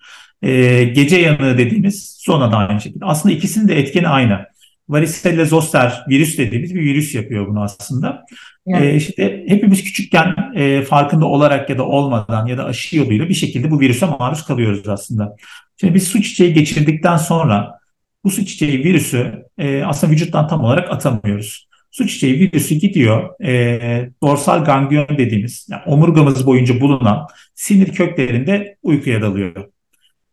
[0.43, 3.05] E, gece yanığı dediğimiz zona da aynı şekilde.
[3.05, 4.47] Aslında ikisinin de etkeni aynı.
[4.89, 8.27] Varicella zoster virüs dediğimiz bir virüs yapıyor bunu aslında.
[8.67, 8.87] Yani.
[8.87, 13.35] E, işte hepimiz küçükken e, farkında olarak ya da olmadan ya da aşı yoluyla bir
[13.35, 15.37] şekilde bu virüse maruz kalıyoruz aslında.
[15.81, 17.81] Şimdi biz su çiçeği geçirdikten sonra
[18.25, 21.69] bu su çiçeği virüsü e, aslında vücuttan tam olarak atamıyoruz.
[21.91, 29.23] Su çiçeği virüsü gidiyor e, dorsal ganglion dediğimiz yani omurgamız boyunca bulunan sinir köklerinde uykuya
[29.23, 29.71] dalıyor.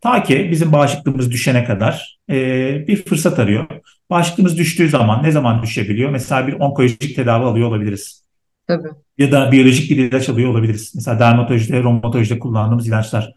[0.01, 3.65] Ta ki bizim bağışıklığımız düşene kadar e, bir fırsat arıyor.
[4.09, 6.09] Bağışıklığımız düştüğü zaman ne zaman düşebiliyor?
[6.09, 8.23] Mesela bir onkolojik tedavi alıyor olabiliriz.
[8.67, 8.87] Tabii.
[9.17, 10.91] Ya da biyolojik bir ilaç alıyor olabiliriz.
[10.95, 13.33] Mesela dermatolojide, romatolojide kullandığımız ilaçlar.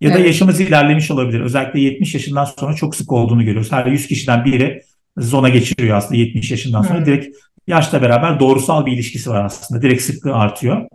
[0.00, 0.26] Ya da evet.
[0.26, 1.40] yaşımız ilerlemiş olabilir.
[1.40, 3.72] Özellikle 70 yaşından sonra çok sık olduğunu görüyoruz.
[3.72, 4.82] Her 100 kişiden biri
[5.18, 6.98] zona geçiriyor aslında 70 yaşından sonra.
[6.98, 7.06] Hmm.
[7.06, 7.36] Direkt
[7.66, 9.82] yaşla beraber doğrusal bir ilişkisi var aslında.
[9.82, 10.88] Direkt sıklığı artıyor.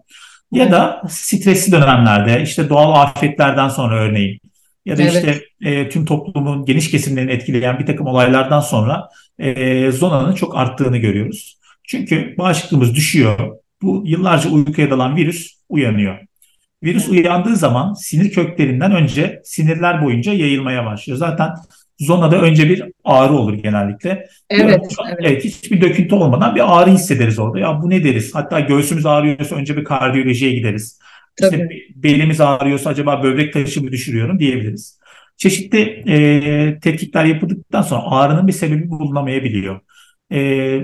[0.52, 4.39] Ya da stresli dönemlerde işte doğal afetlerden sonra örneğin
[4.89, 5.13] ya da evet.
[5.13, 10.97] işte e, tüm toplumun geniş kesimlerini etkileyen bir takım olaylardan sonra e, zonanın çok arttığını
[10.97, 11.58] görüyoruz.
[11.88, 13.58] Çünkü bağışıklığımız düşüyor.
[13.82, 16.19] Bu yıllarca uykuya dalan virüs uyanıyor.
[16.84, 21.19] Virüs uyandığı zaman sinir köklerinden önce sinirler boyunca yayılmaya başlıyor.
[21.19, 21.49] Zaten
[21.99, 24.28] zonada önce bir ağrı olur genellikle.
[24.49, 25.17] Evet, evet.
[25.19, 25.43] evet.
[25.43, 27.60] Hiçbir döküntü olmadan bir ağrı hissederiz orada.
[27.60, 28.36] Ya bu ne deriz?
[28.36, 30.99] Hatta göğsümüz ağrıyorsa önce bir kardiyolojiye gideriz.
[31.43, 34.99] İşte belimiz ağrıyorsa acaba böbrek taşı mı düşürüyorum diyebiliriz.
[35.38, 39.80] Çeşitli e, tetkikler yapıldıktan sonra ağrının bir sebebi bulunamayabiliyor.
[40.32, 40.82] E,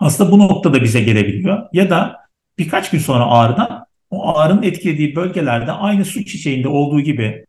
[0.00, 1.62] aslında bu noktada bize gelebiliyor.
[1.72, 2.16] Ya da
[2.58, 7.46] birkaç gün sonra ağrıdan o ağrının etkilediği bölgelerde aynı su çiçeğinde olduğu gibi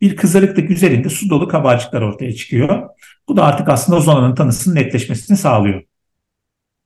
[0.00, 2.88] bir kızarıklık üzerinde su dolu kabarcıklar ortaya çıkıyor.
[3.28, 5.82] Bu da artık aslında ozonanın tanısının netleşmesini sağlıyor.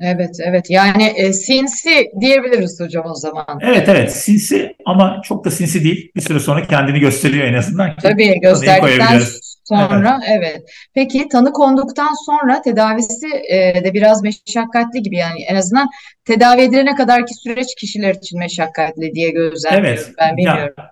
[0.01, 0.71] Evet, evet.
[0.71, 3.59] Yani e, sinsi diyebiliriz hocam o zaman.
[3.63, 4.13] Evet, evet.
[4.13, 6.13] Sinsi ama çok da sinsi değil.
[6.17, 7.97] Bir süre sonra kendini gösteriyor en azından.
[8.03, 9.21] Tabii gösterdikten
[9.65, 10.55] sonra evet.
[10.55, 10.63] evet.
[10.95, 15.89] Peki tanı konduktan sonra tedavisi e, de biraz meşakkatli gibi yani en azından
[16.25, 19.89] tedavi edilene kadarki süreç kişiler için meşakkatli diye gözlemliyorum.
[19.89, 20.13] Evet.
[20.19, 20.75] Ben bilmiyorum.
[20.79, 20.91] Ya,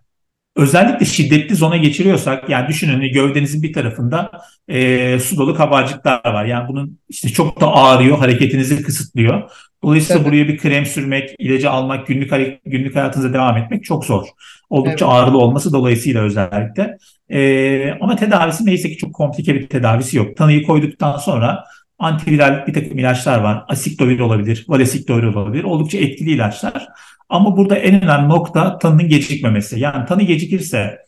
[0.56, 4.30] Özellikle şiddetli zona geçiriyorsak yani düşünün gövdenizin bir tarafında
[4.68, 6.44] e, su dolu kabarcıklar var.
[6.44, 9.50] Yani bunun işte çok da ağrıyor, hareketinizi kısıtlıyor.
[9.82, 10.30] Dolayısıyla Tabii.
[10.30, 12.32] buraya bir krem sürmek, ilacı almak, günlük
[12.66, 14.26] günlük hayatınıza devam etmek çok zor.
[14.70, 15.14] Oldukça evet.
[15.14, 16.98] ağrılı olması dolayısıyla özellikle.
[17.28, 20.36] E, ama tedavisi neyse ki çok komplike bir tedavisi yok.
[20.36, 21.64] Tanıyı koyduktan sonra
[21.98, 23.64] antiviral bir takım ilaçlar var.
[23.68, 25.64] Asiklovir olabilir, valesiklovir olabilir.
[25.64, 26.88] Oldukça etkili ilaçlar.
[27.28, 29.80] Ama burada en önemli nokta tanının gecikmemesi.
[29.80, 30.98] Yani tanı gecikirse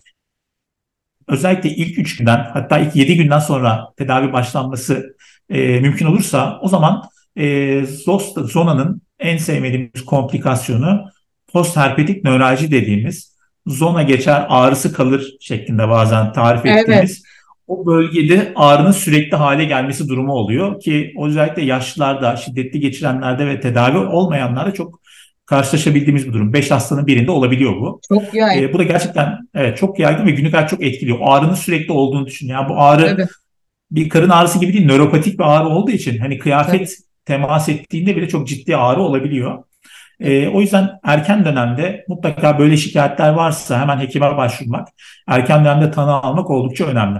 [1.28, 5.16] özellikle ilk 3 günden hatta ilk 7 günden sonra tedavi başlanması
[5.50, 7.02] e, mümkün olursa o zaman
[7.38, 7.84] e,
[8.36, 11.04] zonanın en sevmediğimiz komplikasyonu
[11.52, 17.22] postherpetik nöralji dediğimiz zona geçer ağrısı kalır şeklinde bazen tarif ettiğimiz evet.
[17.66, 23.98] o bölgede ağrının sürekli hale gelmesi durumu oluyor ki özellikle yaşlılarda, şiddetli geçirenlerde ve tedavi
[23.98, 25.00] olmayanlarda çok
[25.48, 26.52] karşılaşabildiğimiz bir durum.
[26.52, 28.00] Beş hastanın birinde olabiliyor bu.
[28.08, 28.68] Çok yaygın.
[28.68, 31.18] E, bu da gerçekten evet, çok yaygın ve günlük hayat çok etkiliyor.
[31.22, 32.48] Ağrının sürekli olduğunu düşün.
[32.48, 33.26] Yani bu ağrı Tabii.
[33.90, 37.06] bir karın ağrısı gibi değil, nöropatik bir ağrı olduğu için hani kıyafet Tabii.
[37.24, 39.64] temas ettiğinde bile çok ciddi ağrı olabiliyor.
[40.20, 44.88] E, o yüzden erken dönemde mutlaka böyle şikayetler varsa hemen hekime başvurmak,
[45.26, 47.18] erken dönemde tanı almak oldukça önemli.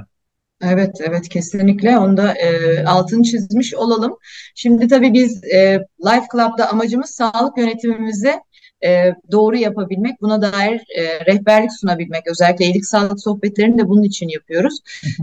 [0.63, 1.99] Evet, evet kesinlikle.
[1.99, 4.17] Onda e, altını çizmiş olalım.
[4.55, 8.41] Şimdi tabii biz e, Life Club'da amacımız sağlık yönetimimizi
[8.85, 12.27] e, doğru yapabilmek, buna dair e, rehberlik sunabilmek.
[12.27, 14.79] Özellikle iyilik sağlık sohbetlerini de bunun için yapıyoruz.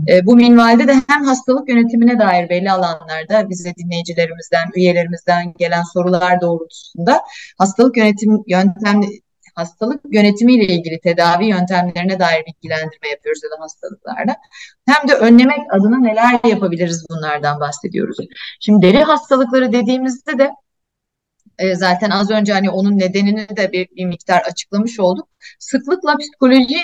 [0.08, 6.40] E, bu minvalde de hem hastalık yönetimine dair belli alanlarda bize dinleyicilerimizden, üyelerimizden gelen sorular
[6.40, 7.22] doğrultusunda
[7.58, 9.00] hastalık yönetim yöntem
[9.56, 14.36] hastalık yönetimiyle ilgili tedavi yöntemlerine dair bilgilendirme yapıyoruz ya da hastalıklarda.
[14.86, 18.16] Hem de önlemek adına neler yapabiliriz bunlardan bahsediyoruz.
[18.60, 20.50] Şimdi deri hastalıkları dediğimizde de
[21.58, 25.28] e, zaten az önce hani onun nedenini de bir, bir miktar açıklamış olduk.
[25.58, 26.78] Sıklıkla psikoloji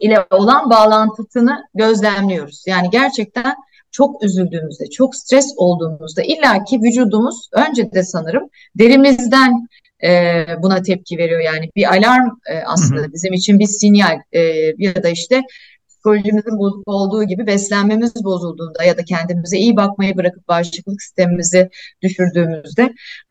[0.00, 2.64] ile olan bağlantısını gözlemliyoruz.
[2.66, 3.54] Yani gerçekten
[3.90, 9.68] çok üzüldüğümüzde, çok stres olduğumuzda illaki vücudumuz önce de sanırım derimizden
[10.04, 11.40] e, buna tepki veriyor.
[11.40, 13.12] Yani bir alarm e, aslında hı hı.
[13.12, 14.40] bizim için bir sinyal e,
[14.78, 15.42] ya da işte
[15.88, 21.70] psikolojimizin bozuk olduğu gibi beslenmemiz bozulduğunda ya da kendimize iyi bakmayı bırakıp bağışıklık sistemimizi
[22.02, 22.82] düşürdüğümüzde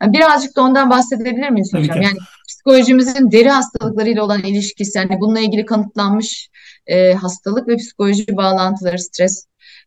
[0.02, 2.00] yani birazcık da ondan bahsedebilir miyiz Tabii hocam?
[2.00, 2.04] ki.
[2.06, 6.50] Yani psikolojimizin deri hastalıklarıyla olan ilişkisi yani bununla ilgili kanıtlanmış
[6.88, 9.46] e, hastalık ve psikoloji bağlantıları stres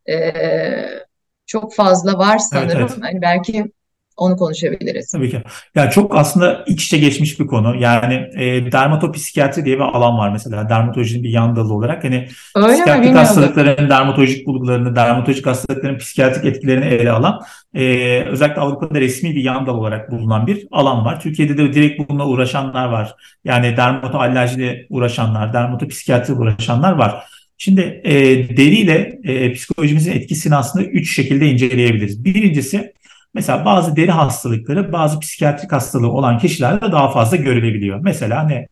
[0.09, 0.33] e,
[1.46, 2.88] çok fazla var Evet, sanırım.
[2.90, 2.99] evet.
[3.01, 3.72] Hani belki
[4.17, 5.11] onu konuşabiliriz.
[5.11, 5.43] Tabii ki.
[5.75, 7.77] Ya çok aslında iç içe geçmiş bir konu.
[7.81, 10.69] Yani e, dermatopsikiyatri diye bir alan var mesela.
[10.69, 12.05] Dermatolojinin bir yan dalı olarak.
[12.05, 12.73] Hani Öyle mi?
[12.73, 13.19] psikiyatrik Bilmiyordum.
[13.19, 17.41] hastalıkların dermatolojik bulgularını, dermatolojik hastalıkların psikiyatrik etkilerini ele alan
[17.75, 17.85] e,
[18.23, 21.21] özellikle Avrupa'da resmi bir yan dal olarak bulunan bir alan var.
[21.21, 23.15] Türkiye'de de direkt bununla uğraşanlar var.
[23.45, 27.25] Yani dermatoalerjiyle uğraşanlar, dermatopsikiyatriyle uğraşanlar var.
[27.59, 28.13] Şimdi e,
[28.57, 32.25] deriyle e, psikolojimizin etkisini aslında üç şekilde inceleyebiliriz.
[32.25, 32.93] Birincisi
[33.37, 38.01] Mesela bazı deri hastalıkları bazı psikiyatrik hastalığı olan kişilerde daha fazla görülebiliyor.
[38.03, 38.68] Mesela ne?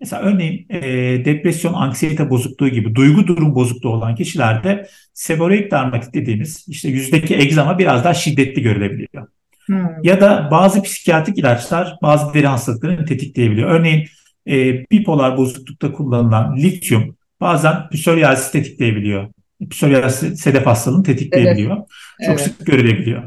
[0.00, 0.80] Mesela örneğin e,
[1.24, 7.78] depresyon, anksiyete bozukluğu gibi duygu durum bozukluğu olan kişilerde seboroid dermatit dediğimiz işte yüzdeki egzama
[7.78, 9.26] biraz daha şiddetli görülebiliyor.
[9.66, 9.86] Hmm.
[10.02, 13.70] Ya da bazı psikiyatrik ilaçlar bazı deri hastalıklarını tetikleyebiliyor.
[13.70, 14.06] Örneğin
[14.48, 19.28] e, bipolar bozuklukta kullanılan lityum bazen psoriasis tetikleyebiliyor.
[19.70, 21.76] Psoriasis sedef hastalığını tetikleyebiliyor.
[21.76, 21.86] Çok
[22.20, 22.40] Evet.
[22.40, 23.22] sık görülebiliyor.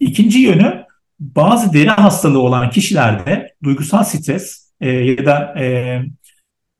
[0.00, 0.84] İkinci yönü
[1.20, 6.02] bazı deri hastalığı olan kişilerde duygusal stres e, ya da e,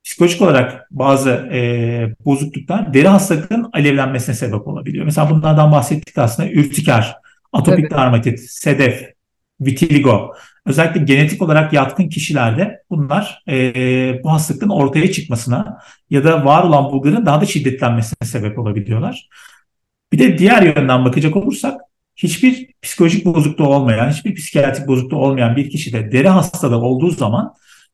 [0.05, 5.05] psikolojik olarak bazı e, bozukluklar deri hastalıklarının alevlenmesine sebep olabiliyor.
[5.05, 7.16] Mesela bunlardan bahsettik aslında ürtiker,
[7.52, 8.00] atopik Tabii.
[8.00, 9.16] dermatit, sedef,
[9.61, 10.35] vitiligo.
[10.66, 15.79] Özellikle genetik olarak yatkın kişilerde bunlar e, bu hastalıkların ortaya çıkmasına
[16.11, 19.29] ya da var olan bulguların daha da şiddetlenmesine sebep olabiliyorlar.
[20.12, 21.81] Bir de diğer yönden bakacak olursak
[22.16, 27.52] hiçbir psikolojik bozukluğu olmayan, hiçbir psikiyatrik bozukluğu olmayan bir kişide deri hastalığı olduğu zaman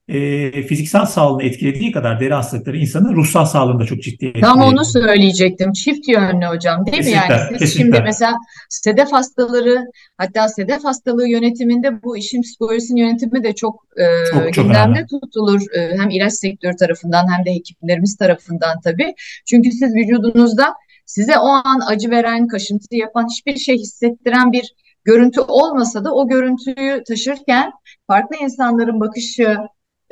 [0.08, 4.84] e, fiziksel sağlığını etkilediği kadar deri hastalıkları insanın ruhsal sağlığını da çok ciddi Tam onu
[4.84, 5.72] söyleyecektim.
[5.72, 7.10] Çift yönlü hocam değil mi?
[7.10, 7.82] Yani Kesinlikle, siz kesinlikle.
[7.96, 8.32] şimdi mesela
[8.68, 9.84] sedef hastaları
[10.18, 15.06] hatta sedef hastalığı yönetiminde bu işin psikolojisinin yönetimi de çok e, Çok çok gündemde önemli.
[15.06, 15.60] tutulur.
[15.76, 19.14] E, hem ilaç sektörü tarafından hem de hekimlerimiz tarafından tabii.
[19.46, 20.74] Çünkü siz vücudunuzda
[21.06, 26.28] size o an acı veren, kaşıntı yapan, hiçbir şey hissettiren bir görüntü olmasa da o
[26.28, 27.72] görüntüyü taşırken
[28.06, 29.56] farklı insanların bakışı,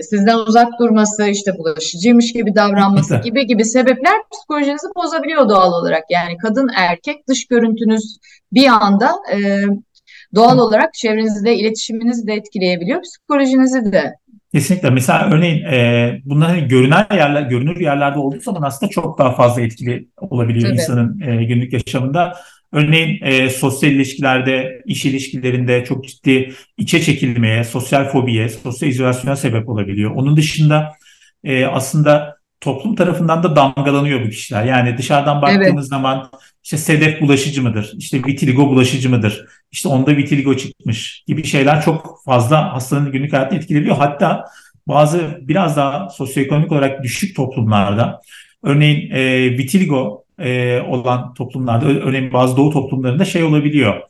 [0.00, 6.04] sizden uzak durması, işte bulaşıcıymış gibi davranması gibi gibi sebepler psikolojinizi bozabiliyor doğal olarak.
[6.10, 8.18] Yani kadın erkek dış görüntünüz
[8.52, 9.64] bir anda e,
[10.34, 14.14] doğal olarak çevrenizde iletişiminizi de etkileyebiliyor, psikolojinizi de.
[14.52, 14.90] Kesinlikle.
[14.90, 19.62] Mesela örneğin e, bunlar hani görünen yerler, görünür yerlerde olduğu zaman aslında çok daha fazla
[19.62, 20.74] etkili olabiliyor Tabii.
[20.74, 22.36] insanın e, günlük yaşamında.
[22.72, 29.68] Örneğin e, sosyal ilişkilerde, iş ilişkilerinde çok ciddi içe çekilmeye, sosyal fobiye, sosyal izolasyona sebep
[29.68, 30.10] olabiliyor.
[30.10, 30.92] Onun dışında
[31.44, 34.64] e, aslında toplum tarafından da damgalanıyor bu kişiler.
[34.64, 35.58] Yani dışarıdan Evet.
[35.58, 36.30] baktığımız zaman
[36.64, 37.92] işte sedef bulaşıcı mıdır?
[37.98, 39.44] İşte vitiligo bulaşıcı mıdır?
[39.72, 43.96] İşte onda vitiligo çıkmış gibi şeyler çok fazla hastanın günlük hayatını etkiliyor.
[43.96, 44.44] Hatta
[44.88, 48.20] bazı biraz daha sosyoekonomik olarak düşük toplumlarda
[48.62, 54.00] örneğin e, vitiligo e, olan toplumlarda örneğin bazı doğu toplumlarında şey olabiliyor.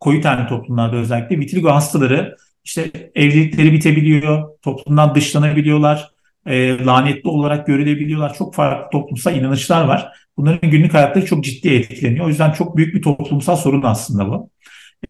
[0.00, 6.10] Koyu tenli toplumlarda özellikle vitiligo hastaları işte evlilikleri bitebiliyor, toplumdan dışlanabiliyorlar,
[6.46, 8.34] e, lanetli olarak görülebiliyorlar.
[8.34, 10.12] Çok farklı toplumsal inanışlar var.
[10.36, 12.26] Bunların günlük hayatları çok ciddi etkileniyor.
[12.26, 14.50] O yüzden çok büyük bir toplumsal sorun aslında bu.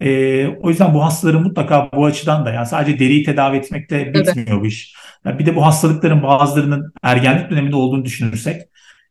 [0.00, 4.60] Ee, o yüzden bu hastaların mutlaka bu açıdan da yani sadece deriyi tedavi etmekte bitmiyor
[4.60, 4.94] bu iş.
[5.24, 8.62] Yani bir de bu hastalıkların bazılarının ergenlik döneminde olduğunu düşünürsek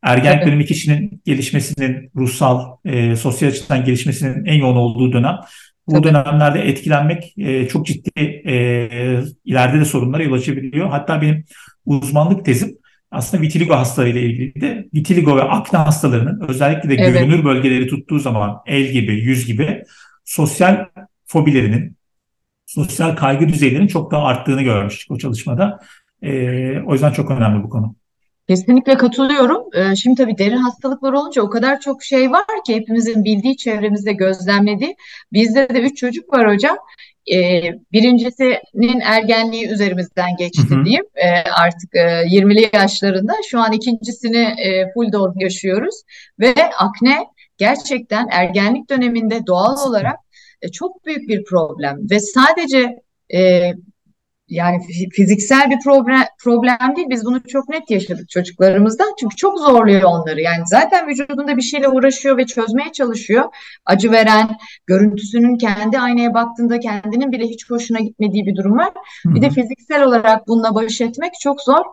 [0.03, 0.51] ergenlik Tabii.
[0.51, 5.36] dönemi kişinin gelişmesinin ruhsal, e, sosyal açıdan gelişmesinin en yoğun olduğu dönem.
[5.88, 8.53] Bu dönemlerde etkilenmek e, çok ciddi e,
[9.45, 10.89] ileride de sorunlara yol açabiliyor.
[10.89, 11.45] Hatta benim
[11.89, 12.78] uzmanlık tezim
[13.12, 17.13] aslında vitiligo hastalarıyla ilgili de vitiligo ve akne hastalarının özellikle de Evet.
[17.13, 19.84] görünür bölgeleri tuttuğu zaman el gibi, yüz gibi
[20.25, 20.86] sosyal
[21.25, 21.95] fobilerinin,
[22.65, 25.80] sosyal kaygı düzeylerinin çok daha arttığını görmüştük o çalışmada.
[26.21, 27.95] Ee, o yüzden çok önemli bu konu.
[28.47, 29.63] Kesinlikle katılıyorum.
[29.73, 34.13] Ee, Şimdi tabii deri hastalıkları olunca o kadar çok şey var ki hepimizin bildiği, çevremizde
[34.13, 34.95] gözlemlediği.
[35.34, 36.78] Bizde de üç çocuk var hocam.
[37.34, 37.61] Ee,
[37.91, 40.86] birincisinin ergenliği üzerimizden geçti hı.
[40.86, 41.05] diyeyim.
[41.15, 41.30] Ee,
[41.61, 43.34] artık e, 20'li yaşlarında.
[43.49, 45.95] Şu an ikincisini e, full dose yaşıyoruz.
[46.39, 47.17] Ve akne
[47.57, 50.20] gerçekten ergenlik döneminde doğal olarak
[50.61, 51.97] e, çok büyük bir problem.
[52.11, 52.95] Ve sadece
[53.34, 53.72] e,
[54.50, 57.08] yani fi- fiziksel bir problem problem değil.
[57.10, 59.14] Biz bunu çok net yaşadık çocuklarımızdan.
[59.20, 60.41] Çünkü çok zorluyor onları.
[60.41, 63.43] Yani zaten vücudunda bir şeyle uğraşıyor ve çözmeye çalışıyor.
[63.86, 64.50] Acı veren,
[64.88, 68.91] görüntüsünün kendi aynaya baktığında kendinin bile hiç hoşuna gitmediği bir durum var.
[69.24, 71.84] Hı Bir de fiziksel olarak bununla baş etmek çok zor.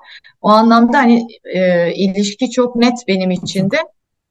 [0.43, 3.77] O anlamda hani e, ilişki çok net benim için de.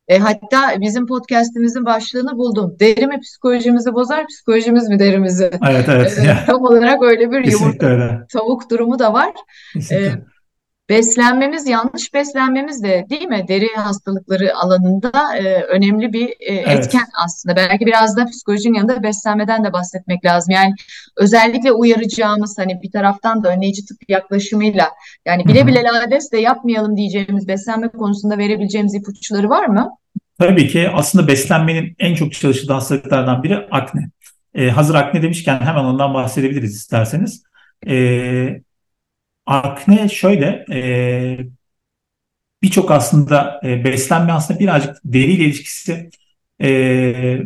[0.07, 2.75] E, hatta bizim podcastimizin başlığını buldum.
[2.79, 5.51] Deri mi psikolojimizi bozar, psikolojimiz mi derimizi?
[5.69, 6.17] Evet, evet.
[6.17, 8.25] E, tam olarak öyle bir Kesinlikle yumurta öyle.
[8.33, 9.29] tavuk durumu da var.
[9.29, 10.25] E, Kesinlikle.
[10.89, 13.45] Beslenmemiz, yanlış beslenmemiz de değil mi?
[13.47, 17.09] Deri hastalıkları alanında e, önemli bir e, etken Evet.
[17.25, 17.55] aslında.
[17.55, 20.51] Belki biraz da psikolojinin yanında beslenmeden de bahsetmek lazım.
[20.51, 20.73] Yani
[21.17, 24.89] özellikle uyaracağımız hani bir taraftan da önleyici tıp yaklaşımıyla
[25.25, 29.89] yani bile bile lades de yapmayalım diyeceğimiz beslenme konusunda verebileceğimiz ipuçları var mı?
[30.39, 34.09] Tabii ki aslında beslenmenin en çok çalıştığı hastalıklardan biri akne.
[34.53, 37.43] Ee, hazır akne demişken hemen ondan bahsedebiliriz isterseniz.
[37.87, 38.61] Ee,
[39.45, 41.47] akne şöyle, e,
[42.63, 46.09] birçok aslında e, beslenme aslında birazcık deriyle ilişkisi
[46.61, 47.41] e,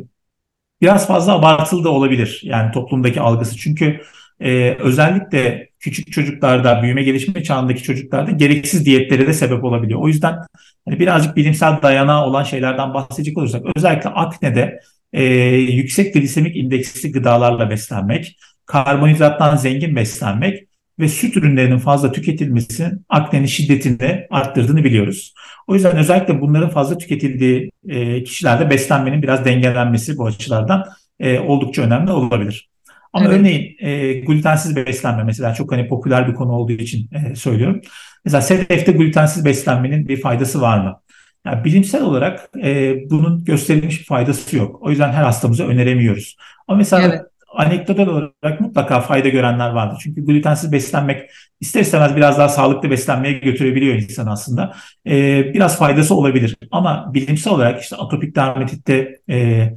[0.82, 3.58] biraz fazla abartılı da olabilir yani toplumdaki algısı.
[3.58, 4.02] Çünkü
[4.40, 10.00] e, özellikle küçük çocuklarda, büyüme gelişme çağındaki çocuklarda gereksiz diyetlere de sebep olabiliyor.
[10.02, 10.38] O yüzden
[10.86, 14.80] hani birazcık bilimsel dayanağı olan şeylerden bahsedecek olursak özellikle aknede
[15.14, 15.24] e,
[15.56, 20.69] yüksek glisemik indeksli gıdalarla beslenmek, karbonhidrattan zengin beslenmek
[21.00, 25.34] ve süt ürünlerinin fazla tüketilmesinin aknenin şiddetini arttırdığını biliyoruz.
[25.68, 30.86] O yüzden özellikle bunların fazla tüketildiği e, kişilerde beslenmenin biraz dengelenmesi bu açılardan
[31.20, 32.70] e, oldukça önemli olabilir.
[33.14, 33.40] Ama Evet.
[33.40, 37.82] örneğin e, glutensiz beslenme mesela çok hani popüler bir konu olduğu için e, söylüyorum.
[38.26, 41.02] Mesela SEDEF'te glutensiz beslenmenin bir faydası var mı?
[41.46, 44.80] Yani bilimsel olarak e, bunun gösterilmiş bir faydası yok.
[44.82, 46.38] O yüzden her hastamıza öneremiyoruz.
[46.68, 47.22] Ama mesela Evet.
[47.54, 50.00] Anekdotal olarak mutlaka fayda görenler vardır.
[50.04, 51.30] Çünkü glutensiz beslenmek
[51.62, 54.76] ister istemez biraz daha sağlıklı beslenmeye götürebiliyor insan aslında.
[55.08, 56.56] E, biraz faydası olabilir.
[56.72, 59.70] Ama bilimsel olarak işte atopik dermatitte, e,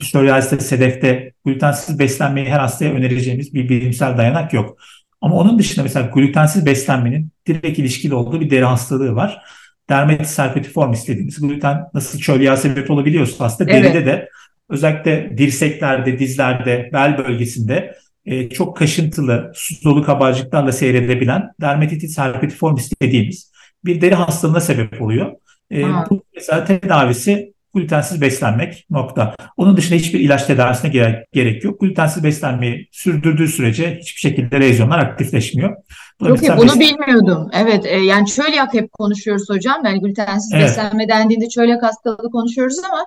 [0.00, 4.78] psoriasiste, sedefte glutensiz beslenmeyi her hastaya önereceğimiz bir bilimsel dayanak yok.
[5.20, 9.42] Ama onun dışında mesela glutensiz beslenmenin direkt ilişkili olduğu bir deri hastalığı var.
[9.90, 13.84] Dermatitis herpetiformis dediğimiz gluten nasıl çöl yağı sebep olabiliyorsa hasta Evet.
[13.84, 14.28] deride de
[14.68, 17.94] özellikle dirseklerde, dizlerde, bel bölgesinde
[18.26, 23.52] e, çok kaşıntılı, su dolu kabarcıklarla seyredebilen dermatitis herpetiformis dediğimiz
[23.84, 25.32] bir deri hastalığına sebep oluyor.
[25.70, 26.04] E, Ha.
[26.10, 29.34] bu mesela tedavisi glutensiz beslenmek nokta.
[29.56, 31.80] Onun dışında hiçbir ilaç tedavisine gerek, gerek yok.
[31.80, 35.76] Glutensiz beslenmeyi sürdürdüğü sürece hiçbir şekilde lezyonlar aktifleşmiyor.
[36.20, 37.50] Bu da iyi, mesela bunu bes- bilmiyordum.
[37.54, 39.84] Evet, e, yani çölyak hep konuşuyoruz hocam.
[39.84, 40.64] Yani glutensiz Evet.
[40.64, 43.04] beslenme dendiğinde çölyak hastalığı konuşuyoruz ama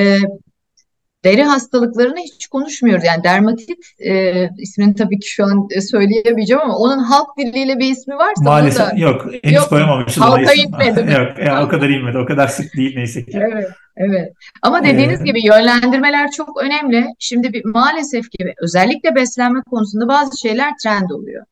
[0.00, 0.18] e,
[1.24, 3.04] deri hastalıklarını hiç konuşmuyoruz.
[3.04, 7.90] Yani dermatit e, ismini tabii ki şu an e, söyleyemeyeceğim ama onun halk diliyle bir
[7.90, 9.26] ismi varsa Maalesef da yok.
[9.42, 11.12] Henüz yok koyamamışız Halka inmedi?
[11.12, 12.18] Yok, yani o kadar inmedi.
[12.18, 13.38] O kadar sık değil neyse ki.
[13.50, 14.32] Evet, evet.
[14.62, 17.06] Ama dediğiniz Ee, gibi yönlendirmeler çok önemli.
[17.18, 21.44] Şimdi bir, maalesef ki özellikle beslenme konusunda bazı şeyler trend oluyor.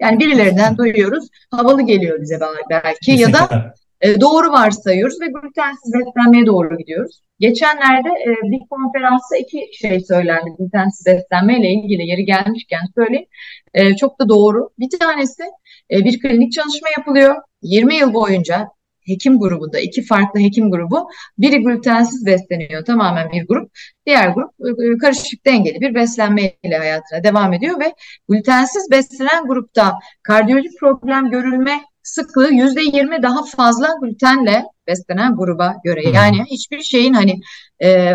[0.00, 2.38] Yani birilerinden duyuyoruz, havalı geliyor bize
[2.70, 3.72] belki ya da kesinlikle.
[4.00, 7.20] E, doğru varsayıyoruz ve glutensiz beslenmeye doğru gidiyoruz.
[7.38, 13.26] Geçenlerde e, bir konferansta iki şey söylendi glutensiz beslenmeyle ilgili yeri gelmişken söyleyeyim.
[13.74, 14.70] E, çok da doğru.
[14.78, 15.42] Bir tanesi
[15.90, 17.36] e, bir klinik çalışma yapılıyor.
[17.62, 18.68] 20 yıl boyunca
[19.06, 23.70] hekim grubunda iki farklı hekim grubu biri glutensiz besleniyor tamamen bir grup.
[24.06, 27.94] Diğer grup e, karışık dengeli bir beslenmeyle hayatına devam ediyor ve
[28.28, 31.80] glutensiz beslenen grupta kardiyolojik problem görülme
[32.10, 36.08] sıklığı yüzde yirmi daha fazla glutenle beslenen gruba göre.
[36.08, 37.40] Yani hiçbir şeyin hani
[37.82, 38.12] e,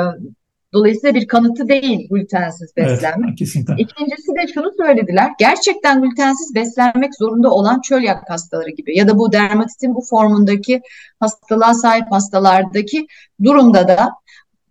[0.73, 3.35] dolayısıyla bir kanıtı değil glutensiz Evet, beslenme.
[3.35, 3.73] kesinlikle.
[3.77, 5.31] İkincisi de şunu söylediler.
[5.39, 10.81] Gerçekten glutensiz beslenmek zorunda olan çölyak hastaları gibi ya da bu dermatitin bu formundaki
[11.19, 13.07] hastalığa sahip hastalardaki
[13.43, 14.09] durumda da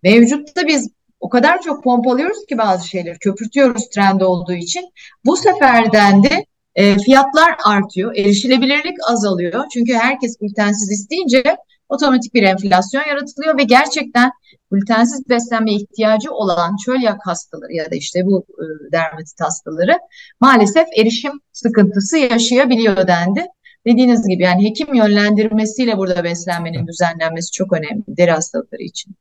[0.03, 0.89] mevcutta biz
[1.21, 4.85] o kadar çok pompalıyoruz ki bazı şeyleri köpürtüyoruz trend olduğu için.
[5.25, 6.47] Bu seferden de
[6.77, 9.65] e, fiyatlar artıyor, erişilebilirlik azalıyor.
[9.73, 11.57] Çünkü herkes glutensiz isteyince
[11.89, 14.31] otomatik bir enflasyon yaratılıyor ve gerçekten
[14.71, 19.99] glutensiz beslenmeye ihtiyacı olan çölyak hastaları ya da işte bu e, dermatit hastaları
[20.41, 23.47] maalesef erişim sıkıntısı yaşayabiliyor dendi.
[23.87, 29.15] Dediğiniz gibi yani hekim yönlendirmesiyle burada beslenmenin düzenlenmesi çok önemli deri hastalıkları için.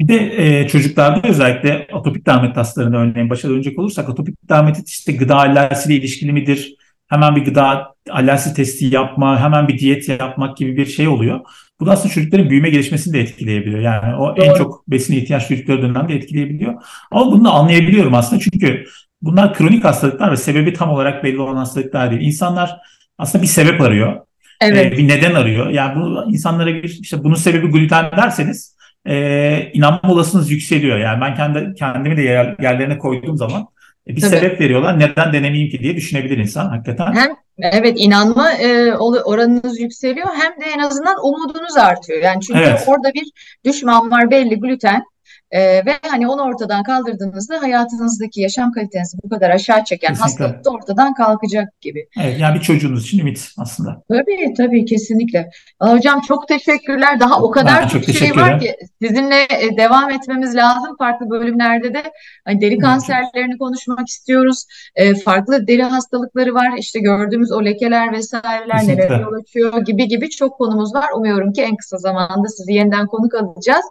[0.00, 5.12] Bir de e, çocuklarda özellikle atopik dermatit hastalarına örneğin başa dönecek olursak atopik dermatit işte
[5.12, 6.76] gıda alerjisiyle ilişkili midir?
[7.08, 11.40] Hemen bir gıda alerjisi testi yapma, hemen bir diyet yapmak gibi bir şey oluyor.
[11.80, 13.80] Bu da aslında çocukların büyüme gelişmesini de etkileyebiliyor.
[13.80, 16.74] Yani o en çok besine ihtiyaç duydukları dönemde etkileyebiliyor.
[17.10, 18.84] Ama bunu da anlayabiliyorum aslında çünkü
[19.22, 22.22] bunlar kronik hastalıklar ve sebebi tam olarak belli olan hastalıklar değil.
[22.22, 22.76] İnsanlar
[23.18, 24.20] aslında bir sebep arıyor.
[24.60, 24.92] Evet.
[24.92, 25.70] e, bir neden arıyor.
[25.70, 30.98] Yani bu insanlara bir işte bunun sebebi gluten derseniz e, inanma olasılığınız yükseliyor.
[30.98, 33.66] Yani ben kendi kendimi de yer, yerlerine koyduğum zaman
[34.06, 34.30] E, bir Tabii.
[34.30, 34.98] sebep veriyorlar.
[34.98, 37.12] Neden denemeyeyim ki diye düşünebilir insan hakikaten.
[37.12, 42.22] Hem evet inanma e, oranınız yükseliyor hem de en azından umudunuz artıyor.
[42.22, 42.84] Yani çünkü evet.
[42.86, 43.30] orada bir
[43.64, 45.02] düşman var belli gluten.
[45.50, 50.44] Ee, ve hani onu ortadan kaldırdığınızda hayatınızdaki yaşam kalitenizi bu kadar aşağı çeken Kesinlikle.
[50.44, 52.08] hastalık da ortadan kalkacak gibi.
[52.22, 54.02] Evet, yani bir çocuğunuz için ümit aslında.
[54.08, 55.50] Tabii tabii kesinlikle.
[55.80, 57.20] Hocam çok teşekkürler.
[57.20, 60.96] Daha o kadar çok, çok şey var ki sizinle e, devam etmemiz lazım.
[60.98, 62.02] Farklı bölümlerde de
[62.44, 64.64] hani deri kanserlerini konuşmak istiyoruz.
[64.94, 66.70] E, farklı deri hastalıkları var.
[66.78, 69.04] İşte gördüğümüz o lekeler vesaireler Kesinlikle.
[69.04, 71.06] nelere yol açıyor gibi gibi çok konumuz var.
[71.16, 73.84] Umuyorum ki en kısa zamanda sizi yeniden konuk alacağız.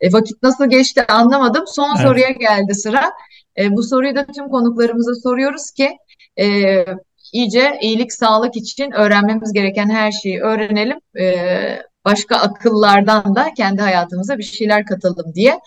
[0.00, 1.64] E, vakit nasıl geçti anlamadım.
[1.66, 2.06] Son evet.
[2.06, 3.12] soruya geldi sıra.
[3.58, 5.96] E, bu soruyu da tüm konuklarımıza soruyoruz ki
[6.40, 6.84] e,
[7.32, 10.98] iyice iyilik, sağlık için öğrenmemiz gereken her şeyi öğrenelim.
[11.20, 11.34] E,
[12.04, 15.58] başka akıllardan da kendi hayatımıza bir şeyler katalım diye.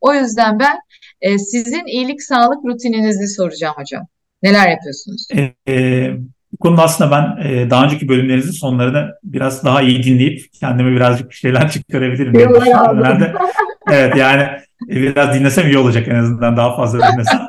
[0.00, 0.78] O yüzden ben
[1.20, 4.06] e, sizin iyilik, sağlık rutininizi soracağım hocam.
[4.42, 5.28] Neler yapıyorsunuz?
[5.34, 6.10] E, e,
[6.52, 11.32] bu konuda aslında ben e, daha önceki bölümlerinizin sonlarını biraz daha iyi dinleyip kendime birazcık
[11.32, 12.32] şeyler çıkarabilirim.
[13.92, 14.42] Evet yani
[14.90, 17.40] e, biraz dinlesem iyi olacak en azından daha fazla dinlesem.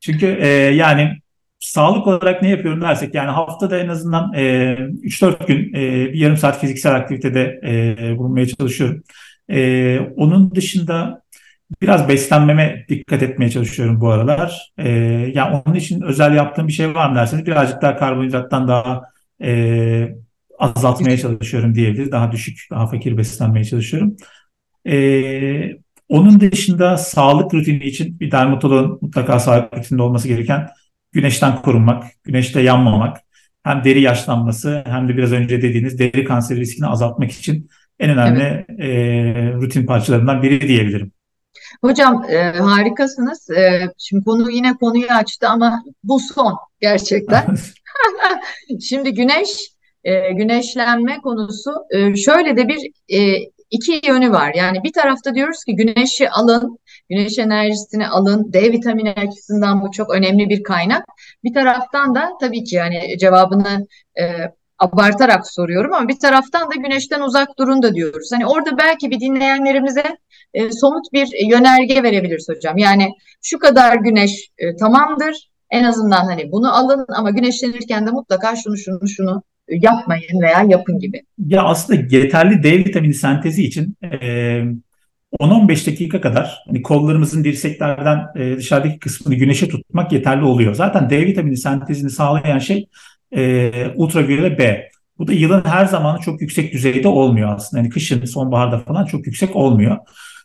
[0.00, 1.18] Çünkü e, yani
[1.60, 6.36] sağlık olarak ne yapıyorum dersek yani haftada en azından e, 3-4 gün e, bir yarım
[6.36, 9.02] saat fiziksel aktivitede e, bulunmaya çalışıyorum.
[9.50, 11.22] E, onun dışında
[11.82, 14.72] biraz beslenmeme dikkat etmeye çalışıyorum bu aralar.
[14.78, 14.90] E,
[15.34, 19.02] yani onun için özel yaptığım bir şey var mı derseniz birazcık daha karbonhidrattan daha
[19.42, 20.14] e,
[20.58, 22.12] azaltmaya çalışıyorum diyebiliriz.
[22.12, 24.16] Daha düşük, daha fakir beslenmeye çalışıyorum.
[24.88, 30.68] E, onun dışında sağlık rutini için bir dermatologun mutlaka sağlık rutininde olması gereken
[31.12, 33.16] güneşten korunmak, güneşte yanmamak,
[33.64, 38.64] hem deri yaşlanması hem de biraz önce dediğiniz deri kanseri riskini azaltmak için en önemli
[38.68, 38.80] evet.
[38.80, 41.12] e, rutin parçalarından biri diyebilirim.
[41.80, 43.50] Hocam e, harikasınız.
[43.50, 47.56] E, şimdi konu yine konuyu açtı ama bu son gerçekten.
[48.80, 49.48] şimdi güneş,
[50.04, 54.52] e, güneşlenme konusu e, şöyle de bir e, iki yönü var.
[54.54, 56.78] Yani bir tarafta diyoruz ki güneşi alın,
[57.10, 58.52] güneş enerjisini alın.
[58.52, 61.04] D vitamini açısından bu çok önemli bir kaynak.
[61.44, 63.86] Bir taraftan da tabii ki yani cevabını
[64.20, 64.24] e,
[64.78, 68.28] abartarak soruyorum ama bir taraftan da güneşten uzak durun da diyoruz.
[68.32, 70.16] Hani orada belki bir dinleyenlerimize
[70.54, 72.78] e, somut bir yönerge verebiliriz hocam.
[72.78, 73.08] Yani
[73.42, 75.50] şu kadar güneş e, tamamdır.
[75.70, 79.42] En azından hani bunu alın ama güneşlenirken de mutlaka şunu şunu şunu
[79.80, 81.22] yapmayın veya yapın gibi.
[81.46, 84.08] Ya aslında yeterli D vitamini sentezi için e,
[85.40, 90.74] 10-15 dakika kadar hani kollarımızın dirseklerden e, dışarıdaki kısmını güneşe tutmak yeterli oluyor.
[90.74, 92.86] Zaten D vitamini sentezini sağlayan şey
[93.36, 94.88] e, ultraviyole B.
[95.18, 97.82] Bu da yılın her zamanı çok yüksek düzeyde olmuyor aslında.
[97.82, 99.96] Yani kışın, sonbaharda falan çok yüksek olmuyor.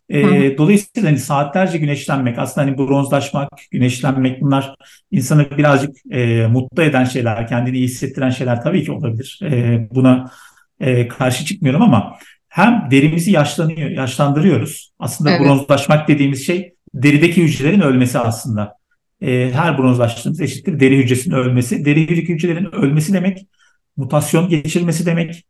[0.10, 4.76] E, dolayısıyla hani saatlerce güneşlenmek, aslında hani bronzlaşmak, güneşlenmek bunlar
[5.12, 9.39] insanı birazcık e, mutlu eden şeyler, kendini iyi hissettiren şeyler tabii ki olabilir.
[9.43, 10.32] E, buna
[10.80, 12.18] e, karşı çıkmıyorum ama
[12.49, 14.91] hem derimizi yaşlanıyor, yaşlandırıyoruz.
[14.99, 15.41] Aslında evet.
[15.41, 18.74] bronzlaşmak dediğimiz şey derideki hücrelerin ölmesi aslında.
[19.22, 21.86] E, her bronzlaştığımız eşittir deri hücresinin ölmesi.
[21.86, 23.47] Deri hücrelerin ölmesi demek
[23.97, 25.45] mutasyon geçirmesi demek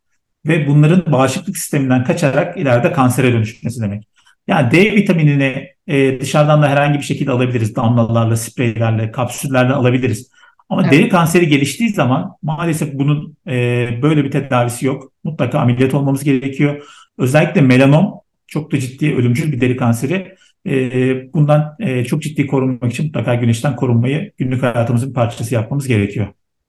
[0.45, 4.16] ve bunların bağışıklık sisteminden kaçarak ileride kansere dönüşmesi demek.
[4.47, 7.75] Yani D vitaminini e, dışarıdan da herhangi bir şekilde alabiliriz.
[7.75, 10.31] Damlalarla, spreylerle, kapsüllerle alabiliriz.
[10.69, 10.91] Ama evet.
[10.91, 15.11] deri kanseri geliştiği zaman maalesef bunun e, böyle bir tedavisi yok.
[15.23, 16.83] Mutlaka ameliyat olmamız gerekiyor.
[17.17, 18.13] Özellikle melanom
[18.47, 20.35] çok da ciddi ölümcül bir deri kanseri.
[20.67, 26.27] E, bundan e, çok ciddi korunmak için mutlaka güneşten korunmayı günlük hayatımızın parçası yapmamız gerekiyor.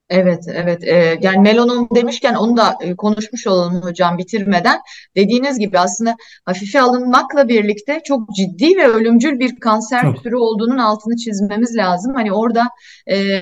[0.09, 0.83] Evet, evet.
[0.83, 4.79] Ee, yani melanom demişken onu da e, konuşmuş olalım hocam bitirmeden.
[5.15, 10.23] Dediğiniz gibi aslında hafife alınmakla birlikte çok ciddi ve ölümcül bir kanser Çok.
[10.23, 12.13] türü olduğunun altını çizmemiz lazım.
[12.15, 12.69] Hani orada
[13.11, 13.41] e,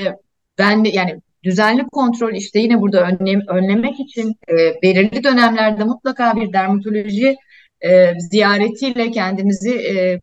[0.58, 6.54] ben yani düzenli kontrol işte yine burada önlem, önlemek için e, belirli dönemlerde mutlaka bir
[6.54, 7.36] dermatoloji
[7.82, 10.22] e, ziyaretiyle kendimizi e,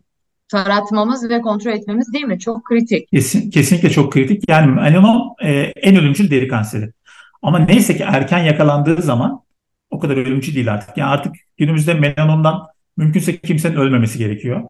[0.48, 2.38] taratmamız ve kontrol etmemiz değil mi?
[2.38, 3.08] Çok kritik.
[3.08, 4.48] Kesin, kesinlikle çok kritik.
[4.48, 6.92] Yani melanom e, en ölümcül deri kanseri.
[7.42, 9.40] Ama neyse ki erken yakalandığı zaman
[9.90, 10.96] o kadar ölümcül değil artık.
[10.96, 12.62] Yani artık günümüzde melanomdan
[12.96, 14.62] mümkünse kimsenin ölmemesi gerekiyor.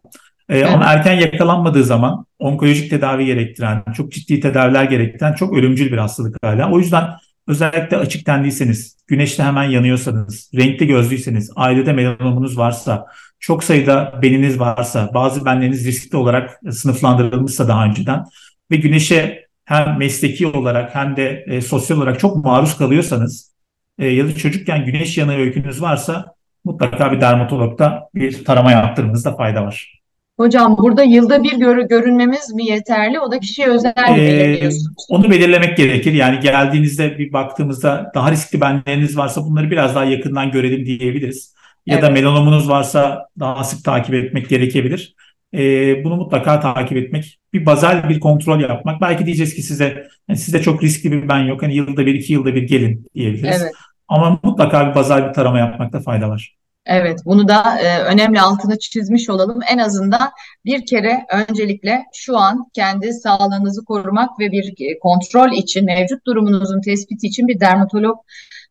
[0.49, 0.69] E, evet.
[0.73, 6.37] Ama erken yakalanmadığı zaman onkolojik tedavi gerektiren, çok ciddi tedaviler gerektiren çok ölümcül bir hastalık
[6.43, 6.71] hala.
[6.71, 7.09] O yüzden
[7.47, 13.05] özellikle açık tendiyseniz, güneşte hemen yanıyorsanız, renkli gözlüyseniz, ailede melanomunuz varsa,
[13.45, 18.23] çok sayıda beniniz varsa, bazı benleriniz riskli olarak sınıflandırılmışsa daha önceden
[18.71, 23.51] ve güneşe hem mesleki olarak hem de e, sosyal olarak çok maruz kalıyorsanız
[23.99, 26.25] e, ya da çocukken güneş yanığı öykünüz varsa
[26.63, 30.01] mutlaka bir dermatologda bir tarama yaptırmanızda fayda var.
[30.37, 33.19] Hocam burada yılda bir gör görünmemiz mi yeterli?
[33.19, 35.05] O da kişiye özel mi Ee, belirliyorsunuz?
[35.09, 36.13] onu belirlemek gerekir.
[36.13, 41.54] Yani geldiğinizde bir baktığımızda daha riskli benleriniz varsa bunları biraz daha yakından görelim diyebiliriz.
[41.85, 45.15] Ya da Evet, melanomunuz varsa daha sık takip etmek gerekebilir.
[45.53, 49.01] Ee, bunu mutlaka takip etmek, bir bazal bir kontrol yapmak.
[49.01, 51.63] Belki diyeceğiz ki size, yani sizde çok riskli bir ben yok.
[51.63, 53.61] Hani yılda bir, iki yılda bir gelin diyebiliriz.
[53.61, 53.73] evet.
[54.07, 56.55] Ama mutlaka bir bazal bir tarama yapmakta fayda var.
[56.85, 59.59] Evet, bunu da e, önemli altını çizmiş olalım.
[59.71, 60.31] En azından
[60.65, 66.81] bir kere öncelikle şu an kendi sağlığınızı korumak ve bir e, kontrol için, mevcut durumunuzun
[66.81, 68.17] tespiti için bir dermatolog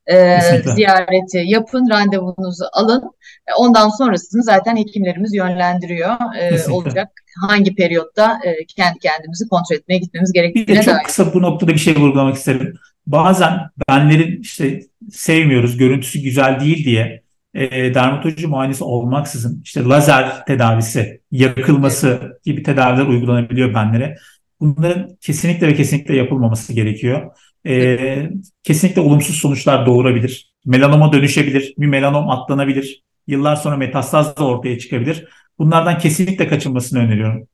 [0.07, 0.39] e,
[0.77, 3.03] ziyareti yapın, randevunuzu alın.
[3.49, 6.17] E, Ondan sonrasını zaten hekimlerimiz yönlendiriyor.
[6.41, 6.73] E, Kesinlikle.
[6.73, 7.09] olacak
[7.49, 10.33] hangi periyotta e, kendi kendimizi kontrol etmeye gitmemiz
[10.67, 11.05] Bir de gerektiğine çok dair.
[11.05, 12.75] kısa bu noktada bir şey vurgulamak isterim.
[13.07, 14.81] Bazen benlerin işte
[15.11, 17.23] sevmiyoruz, görüntüsü güzel değil diye
[17.55, 24.17] e, dermatoloji muayenesi olmaksızın işte lazer tedavisi, Evet, yakılması gibi tedaviler uygulanabiliyor benlere.
[24.61, 27.37] Bunların kesinlikle ve kesinlikle yapılmaması gerekiyor.
[27.67, 28.31] E,
[28.63, 30.55] kesinlikle olumsuz sonuçlar doğurabilir.
[30.67, 33.05] Melanoma dönüşebilir, bir melanom atlanabilir.
[33.27, 35.29] Yıllar sonra metastaz da ortaya çıkabilir.
[35.59, 37.49] Bunlardan kesinlikle kaçınmasını öneriyorum.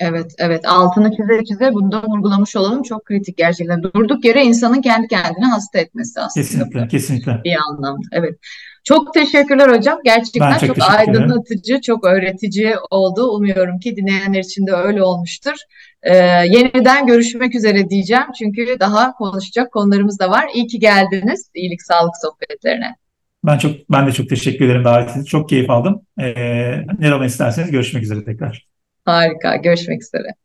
[0.00, 0.64] evet, evet.
[0.68, 2.82] Altını çize çize bunu da vurgulamış olalım.
[2.82, 3.82] Çok kritik gerçekten.
[3.82, 7.40] Durduk yere insanın kendi kendine hasta etmesi aslında Kesinlikle, kesinlikle.
[7.44, 8.08] Bir anlamda.
[8.12, 8.38] Evet.
[8.84, 9.98] Çok teşekkürler hocam.
[10.04, 13.26] Ben Gerçekten çok çok aydınlatıcı, çok öğretici oldu.
[13.26, 15.54] Umuyorum ki dinleyenler için de öyle olmuştur.
[16.02, 18.26] Ee, yeniden görüşmek üzere diyeceğim.
[18.38, 20.46] Çünkü daha konuşacak konularımız da var.
[20.54, 22.96] İyi ki geldiniz iyilik sağlık sohbetlerine.
[23.44, 25.26] Ben çok ben de çok teşekkür ederim davetiniz.
[25.26, 26.02] Çok keyif aldım.
[26.20, 26.34] Ee,
[26.98, 28.66] ne zaman isterseniz görüşmek üzere tekrar.
[29.04, 29.56] Harika.
[29.56, 30.43] Görüşmek üzere.